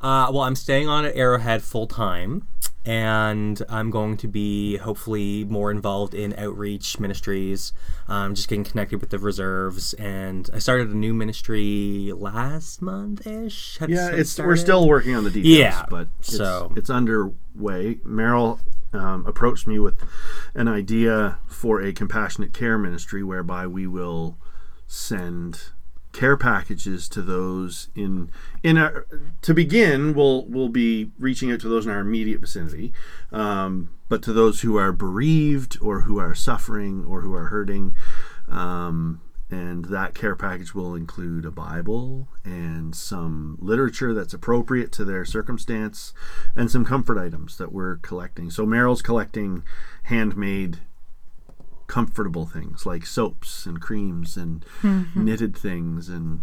Uh, 0.00 0.30
well, 0.32 0.42
I'm 0.42 0.54
staying 0.56 0.88
on 0.88 1.04
at 1.06 1.16
Arrowhead 1.16 1.62
full 1.62 1.86
time, 1.86 2.46
and 2.84 3.62
I'm 3.70 3.90
going 3.90 4.18
to 4.18 4.28
be 4.28 4.76
hopefully 4.76 5.44
more 5.44 5.70
involved 5.70 6.12
in 6.14 6.34
outreach 6.36 7.00
ministries. 7.00 7.72
Um, 8.06 8.34
just 8.34 8.48
getting 8.48 8.64
connected 8.64 9.00
with 9.00 9.08
the 9.10 9.18
reserves, 9.18 9.94
and 9.94 10.50
I 10.52 10.58
started 10.58 10.90
a 10.90 10.94
new 10.96 11.14
ministry 11.14 12.12
last 12.14 12.82
month 12.82 13.26
ish. 13.26 13.78
yeah, 13.88 14.10
it's 14.10 14.38
we're 14.38 14.56
still 14.56 14.86
working 14.86 15.14
on 15.14 15.24
the 15.24 15.30
details, 15.30 15.56
Yeah, 15.58 15.86
but 15.88 16.08
it's, 16.20 16.36
so- 16.36 16.72
it's 16.76 16.90
underway. 16.90 17.94
Meryl 18.06 18.58
um, 18.94 19.26
approached 19.26 19.66
me 19.66 19.78
with 19.78 20.02
an 20.54 20.68
idea 20.68 21.38
for 21.46 21.80
a 21.80 21.92
compassionate 21.92 22.52
care 22.52 22.78
ministry 22.78 23.22
whereby 23.22 23.66
we 23.66 23.86
will 23.86 24.38
send 24.86 25.70
care 26.12 26.36
packages 26.36 27.08
to 27.08 27.20
those 27.20 27.88
in 27.96 28.30
in 28.62 28.78
our 28.78 29.04
to 29.42 29.52
begin 29.52 30.14
we'll 30.14 30.44
we'll 30.46 30.68
be 30.68 31.10
reaching 31.18 31.50
out 31.50 31.58
to 31.58 31.68
those 31.68 31.86
in 31.86 31.92
our 31.92 31.98
immediate 31.98 32.40
vicinity 32.40 32.92
um, 33.32 33.90
but 34.08 34.22
to 34.22 34.32
those 34.32 34.60
who 34.60 34.76
are 34.76 34.92
bereaved 34.92 35.76
or 35.82 36.02
who 36.02 36.18
are 36.20 36.34
suffering 36.34 37.04
or 37.04 37.22
who 37.22 37.34
are 37.34 37.46
hurting 37.46 37.92
um, 38.48 39.20
and 39.54 39.84
that 39.86 40.14
care 40.14 40.34
package 40.34 40.74
will 40.74 40.94
include 40.94 41.44
a 41.44 41.50
bible 41.50 42.28
and 42.44 42.94
some 42.94 43.56
literature 43.60 44.12
that's 44.12 44.34
appropriate 44.34 44.90
to 44.90 45.04
their 45.04 45.24
circumstance 45.24 46.12
and 46.56 46.70
some 46.70 46.84
comfort 46.84 47.18
items 47.18 47.56
that 47.58 47.72
we're 47.72 47.96
collecting 47.96 48.50
so 48.50 48.66
meryl's 48.66 49.02
collecting 49.02 49.62
handmade 50.04 50.78
comfortable 51.86 52.46
things 52.46 52.84
like 52.86 53.06
soaps 53.06 53.66
and 53.66 53.80
creams 53.80 54.36
and 54.36 54.64
mm-hmm. 54.82 55.24
knitted 55.24 55.56
things 55.56 56.08
and 56.08 56.42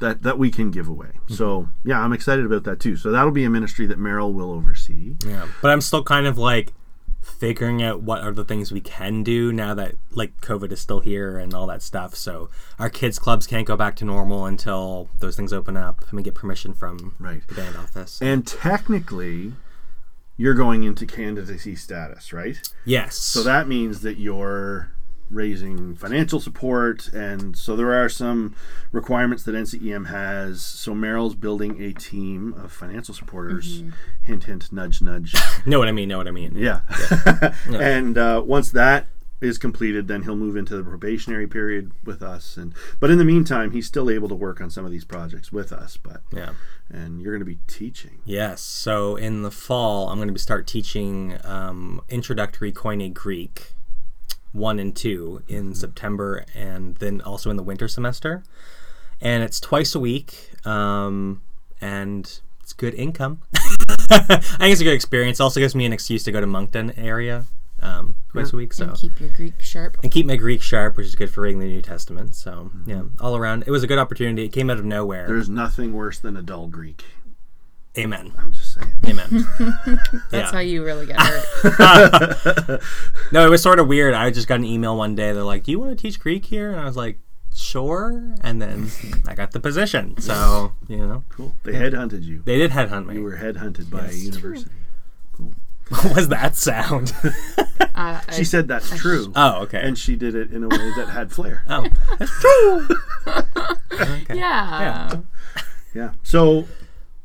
that 0.00 0.22
that 0.22 0.38
we 0.38 0.50
can 0.50 0.70
give 0.70 0.88
away. 0.88 1.08
Mm-hmm. 1.08 1.34
So 1.34 1.68
yeah, 1.84 2.00
I'm 2.00 2.12
excited 2.12 2.44
about 2.44 2.64
that 2.64 2.80
too. 2.80 2.96
So 2.96 3.10
that'll 3.10 3.30
be 3.30 3.44
a 3.44 3.50
ministry 3.50 3.86
that 3.86 3.98
Meryl 3.98 4.32
will 4.32 4.50
oversee. 4.50 5.14
Yeah, 5.24 5.46
but 5.62 5.70
I'm 5.70 5.80
still 5.80 6.02
kind 6.02 6.26
of 6.26 6.38
like 6.38 6.72
figuring 7.20 7.82
out 7.82 8.02
what 8.02 8.22
are 8.22 8.32
the 8.32 8.44
things 8.44 8.72
we 8.72 8.80
can 8.80 9.22
do 9.22 9.52
now 9.52 9.74
that 9.74 9.94
like 10.10 10.40
COVID 10.40 10.72
is 10.72 10.80
still 10.80 11.00
here 11.00 11.38
and 11.38 11.52
all 11.54 11.66
that 11.66 11.82
stuff. 11.82 12.14
So 12.14 12.48
our 12.78 12.88
kids 12.90 13.18
clubs 13.18 13.46
can't 13.46 13.66
go 13.66 13.76
back 13.76 13.96
to 13.96 14.04
normal 14.04 14.46
until 14.46 15.08
those 15.18 15.36
things 15.36 15.52
open 15.52 15.76
up 15.76 16.02
and 16.08 16.12
we 16.16 16.22
get 16.22 16.34
permission 16.34 16.72
from 16.74 17.14
Right. 17.18 17.46
the 17.46 17.54
band 17.54 17.76
office. 17.76 18.20
And 18.22 18.46
technically, 18.46 19.52
you're 20.36 20.54
going 20.54 20.84
into 20.84 21.06
candidacy 21.06 21.76
status, 21.76 22.32
right? 22.32 22.56
yes. 22.84 23.16
So 23.16 23.42
that 23.42 23.68
means 23.68 24.00
that 24.00 24.16
your 24.16 24.90
raising 25.30 25.94
financial 25.94 26.40
support, 26.40 27.08
and 27.08 27.56
so 27.56 27.76
there 27.76 27.92
are 27.94 28.08
some 28.08 28.54
requirements 28.92 29.42
that 29.44 29.54
NCEM 29.54 30.08
has. 30.08 30.60
So 30.62 30.92
Meryl's 30.92 31.34
building 31.34 31.80
a 31.82 31.92
team 31.92 32.52
of 32.54 32.72
financial 32.72 33.14
supporters. 33.14 33.82
Hint, 34.22 34.44
hint, 34.44 34.72
nudge, 34.72 35.00
nudge. 35.00 35.34
Know 35.66 35.78
what 35.78 35.88
I 35.88 35.92
mean? 35.92 36.08
Know 36.08 36.18
what 36.18 36.28
I 36.28 36.32
mean? 36.32 36.54
Yeah. 36.56 36.80
and 37.68 38.18
uh, 38.18 38.42
once 38.44 38.70
that 38.72 39.06
is 39.40 39.56
completed, 39.56 40.06
then 40.06 40.22
he'll 40.24 40.36
move 40.36 40.54
into 40.54 40.76
the 40.76 40.82
probationary 40.82 41.46
period 41.46 41.92
with 42.04 42.22
us. 42.22 42.56
And 42.58 42.74
but 43.00 43.10
in 43.10 43.16
the 43.18 43.24
meantime, 43.24 43.70
he's 43.70 43.86
still 43.86 44.10
able 44.10 44.28
to 44.28 44.34
work 44.34 44.60
on 44.60 44.68
some 44.68 44.84
of 44.84 44.90
these 44.90 45.04
projects 45.04 45.50
with 45.50 45.72
us. 45.72 45.96
But 45.96 46.20
Yeah. 46.32 46.50
and 46.90 47.22
you're 47.22 47.32
going 47.32 47.40
to 47.40 47.46
be 47.46 47.58
teaching. 47.66 48.18
Yes. 48.26 48.60
So 48.60 49.16
in 49.16 49.40
the 49.42 49.50
fall, 49.50 50.10
I'm 50.10 50.18
going 50.18 50.32
to 50.32 50.38
start 50.38 50.66
teaching 50.66 51.38
um, 51.44 52.02
introductory 52.10 52.70
Koine 52.72 53.14
Greek 53.14 53.72
one 54.52 54.78
and 54.78 54.94
two 54.96 55.42
in 55.48 55.74
September, 55.74 56.44
and 56.54 56.96
then 56.96 57.20
also 57.20 57.50
in 57.50 57.56
the 57.56 57.62
winter 57.62 57.88
semester. 57.88 58.42
And 59.20 59.42
it's 59.42 59.60
twice 59.60 59.94
a 59.94 60.00
week, 60.00 60.50
um, 60.66 61.42
and 61.80 62.40
it's 62.62 62.72
good 62.72 62.94
income. 62.94 63.42
I 64.10 64.40
think 64.58 64.72
it's 64.72 64.80
a 64.80 64.84
good 64.84 64.94
experience. 64.94 65.40
Also 65.40 65.60
gives 65.60 65.74
me 65.74 65.84
an 65.86 65.92
excuse 65.92 66.24
to 66.24 66.32
go 66.32 66.40
to 66.40 66.46
Moncton 66.46 66.90
area 66.98 67.44
um, 67.80 68.16
twice 68.30 68.52
a 68.52 68.56
week. 68.56 68.72
So 68.72 68.86
And 68.86 68.96
keep 68.96 69.20
your 69.20 69.30
Greek 69.30 69.60
sharp. 69.60 69.98
and 70.02 70.10
keep 70.10 70.26
my 70.26 70.36
Greek 70.36 70.62
sharp, 70.62 70.96
which 70.96 71.06
is 71.06 71.14
good 71.14 71.30
for 71.30 71.42
reading 71.42 71.60
the 71.60 71.66
New 71.66 71.82
Testament. 71.82 72.34
So 72.34 72.70
yeah, 72.86 73.02
all 73.20 73.36
around, 73.36 73.64
it 73.66 73.70
was 73.70 73.82
a 73.82 73.86
good 73.86 73.98
opportunity. 73.98 74.44
It 74.44 74.50
came 74.52 74.70
out 74.70 74.78
of 74.78 74.84
nowhere. 74.84 75.26
There's 75.26 75.48
nothing 75.48 75.92
worse 75.92 76.18
than 76.18 76.36
a 76.36 76.42
dull 76.42 76.66
Greek. 76.66 77.04
Amen. 77.98 78.32
I'm 78.38 78.52
just 78.52 78.74
saying. 78.74 78.92
Amen. 79.06 79.46
That's 80.30 80.32
yeah. 80.32 80.52
how 80.52 80.58
you 80.60 80.84
really 80.84 81.06
get 81.06 81.16
hurt. 81.20 82.80
No, 83.32 83.46
it 83.46 83.50
was 83.50 83.62
sort 83.62 83.78
of 83.78 83.86
weird. 83.88 84.14
I 84.14 84.30
just 84.30 84.46
got 84.48 84.56
an 84.56 84.64
email 84.64 84.96
one 84.96 85.14
day. 85.14 85.32
They're 85.32 85.42
like, 85.44 85.64
"Do 85.64 85.70
you 85.72 85.78
want 85.80 85.96
to 85.96 86.00
teach 86.00 86.18
Greek 86.20 86.44
here?" 86.46 86.70
And 86.72 86.80
I 86.80 86.84
was 86.84 86.96
like, 86.96 87.18
"Sure." 87.54 88.34
And 88.42 88.60
then 88.62 88.90
I 89.28 89.34
got 89.34 89.52
the 89.52 89.60
position. 89.60 90.20
So 90.20 90.72
you 90.88 90.98
know, 90.98 91.24
Cool. 91.30 91.54
They 91.64 91.72
headhunted 91.72 92.22
you. 92.24 92.42
they 92.44 92.58
did 92.58 92.70
headhunt 92.72 93.06
me. 93.06 93.14
You 93.14 93.22
were 93.24 93.36
headhunted 93.38 93.90
by 93.90 94.00
a 94.00 94.04
Yes. 94.06 94.24
university. 94.24 94.70
What 95.90 96.14
was 96.14 96.28
that 96.28 96.54
sound? 96.54 97.12
Uh, 97.96 98.20
She 98.32 98.44
said 98.44 98.68
that's 98.68 98.96
true. 98.96 99.32
oh, 99.34 99.62
okay. 99.62 99.80
And 99.82 99.98
she 99.98 100.14
did 100.14 100.36
it 100.36 100.52
in 100.52 100.62
a 100.62 100.68
way 100.68 100.92
that 100.96 101.08
had 101.08 101.32
flair. 101.32 101.64
oh, 101.68 101.84
that's 102.16 102.40
true. 102.40 102.88
okay. 104.00 104.36
yeah. 104.36 105.16
Yeah. 105.92 106.12
So, 106.22 106.68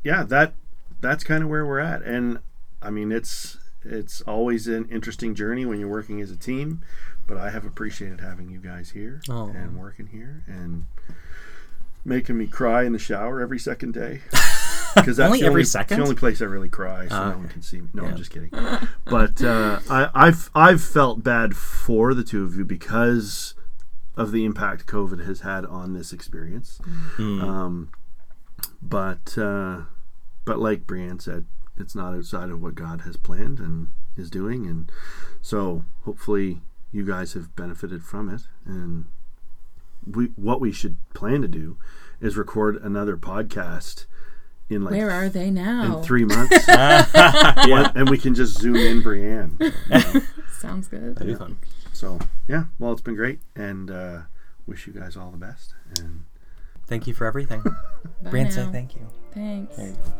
yeah, 0.06 0.22
that 0.24 0.54
that's 1.00 1.24
kind 1.24 1.42
of 1.42 1.48
where 1.50 1.66
we're 1.66 1.80
at, 1.80 2.02
and 2.02 2.38
I 2.80 2.90
mean, 2.90 3.10
it's 3.12 3.58
it's 3.84 4.20
always 4.22 4.66
an 4.68 4.88
interesting 4.88 5.34
journey 5.34 5.64
when 5.66 5.78
you're 5.80 5.88
working 5.88 6.20
as 6.20 6.30
a 6.30 6.36
team, 6.36 6.82
but 7.26 7.36
I 7.36 7.50
have 7.50 7.64
appreciated 7.64 8.20
having 8.20 8.48
you 8.50 8.58
guys 8.58 8.90
here 8.90 9.20
Oh. 9.28 9.48
and 9.48 9.76
working 9.76 10.06
here 10.08 10.42
and 10.46 10.86
making 12.04 12.36
me 12.38 12.46
cry 12.46 12.84
in 12.84 12.92
the 12.92 12.98
shower 12.98 13.40
every 13.40 13.58
second 13.58 13.92
day. 13.94 14.20
Because 14.96 15.18
that's 15.18 15.26
Only 15.26 15.40
the 15.40 15.46
every 15.48 15.60
only, 15.62 15.84
the 15.88 16.00
only 16.02 16.14
place 16.14 16.40
I 16.40 16.46
really 16.46 16.70
cry, 16.70 17.06
so 17.06 17.14
Ah, 17.14 17.30
no 17.32 17.36
one 17.36 17.48
can 17.50 17.60
see 17.60 17.82
me. 17.82 17.88
No, 17.92 18.04
Yeah. 18.04 18.08
I'm 18.08 18.16
just 18.16 18.30
kidding. 18.30 18.48
But 19.04 19.42
uh, 19.44 19.78
I, 19.90 20.08
I've 20.14 20.48
I've 20.54 20.80
felt 20.82 21.22
bad 21.22 21.54
for 21.54 22.14
the 22.14 22.24
two 22.24 22.44
of 22.44 22.56
you 22.56 22.64
because 22.64 23.52
of 24.16 24.32
the 24.32 24.46
impact 24.46 24.86
COVID 24.86 25.26
has 25.26 25.40
had 25.42 25.66
on 25.66 25.92
this 25.92 26.14
experience. 26.14 26.80
Hmm. 27.16 27.40
Um, 27.42 27.88
but 28.80 29.36
uh, 29.36 29.82
but 30.46 30.58
like 30.58 30.86
Brienne 30.86 31.18
said, 31.20 31.44
it's 31.76 31.94
not 31.94 32.14
outside 32.14 32.48
of 32.48 32.62
what 32.62 32.74
God 32.74 33.02
has 33.02 33.18
planned 33.18 33.58
and 33.58 33.88
is 34.16 34.30
doing, 34.30 34.66
and 34.66 34.90
so 35.42 35.84
hopefully 36.04 36.62
you 36.90 37.04
guys 37.04 37.34
have 37.34 37.54
benefited 37.54 38.02
from 38.02 38.30
it. 38.30 38.42
And 38.64 39.04
we 40.10 40.26
what 40.36 40.60
we 40.60 40.72
should 40.72 40.96
plan 41.12 41.42
to 41.42 41.48
do 41.48 41.76
is 42.20 42.36
record 42.36 42.76
another 42.76 43.16
podcast 43.18 44.06
in 44.70 44.82
like 44.84 44.92
Where 44.94 45.10
are 45.10 45.28
they 45.28 45.50
now? 45.50 45.98
in 45.98 46.02
three 46.02 46.24
months, 46.24 46.64
yeah, 46.68 47.92
and 47.94 48.08
we 48.08 48.16
can 48.16 48.34
just 48.34 48.58
zoom 48.58 48.76
in 48.76 49.02
Brienne. 49.02 49.56
you 49.60 49.72
know. 49.90 50.20
Sounds 50.58 50.88
good. 50.88 51.14
that'd 51.16 51.26
be 51.26 51.34
fun. 51.34 51.58
So 51.92 52.18
yeah, 52.48 52.64
well, 52.78 52.92
it's 52.92 53.02
been 53.02 53.16
great, 53.16 53.40
and 53.54 53.90
uh, 53.90 54.20
wish 54.66 54.86
you 54.86 54.92
guys 54.94 55.16
all 55.16 55.30
the 55.30 55.36
best. 55.36 55.74
And 56.00 56.24
Thank 56.86 57.06
you 57.06 57.14
for 57.14 57.26
everything. 57.26 57.62
Bye 58.22 58.48
say 58.48 58.66
thank 58.72 58.94
you. 58.94 59.06
Thanks. 59.34 59.76
There 59.76 59.88
you 59.88 59.92
go. 59.92 60.12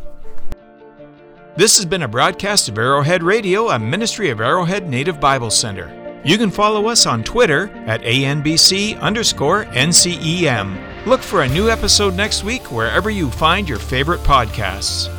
This 1.57 1.77
has 1.77 1.87
been 1.87 2.03
a 2.03 2.09
broadcast 2.09 2.69
of 2.69 2.77
Arrowhead 2.77 3.23
Radio, 3.23 3.71
a 3.71 3.79
ministry 3.79 4.29
of 4.29 4.41
Arrowhead 4.41 4.89
Native 4.89 5.21
Bible 5.21 5.51
Center. 5.51 6.21
You 6.23 6.37
can 6.39 6.51
follow 6.51 6.89
us 6.89 7.07
on 7.07 7.25
Twitter 7.25 7.69
at 7.87 8.03
ANBC 8.03 8.99
underscore 9.01 9.65
NCEM. 9.67 11.07
Look 11.07 11.23
for 11.23 11.43
a 11.43 11.49
new 11.49 11.71
episode 11.71 12.15
next 12.15 12.45
week 12.45 12.71
wherever 12.73 13.11
you 13.11 13.31
find 13.31 13.69
your 13.69 13.79
favorite 13.79 14.21
podcasts. 14.21 15.16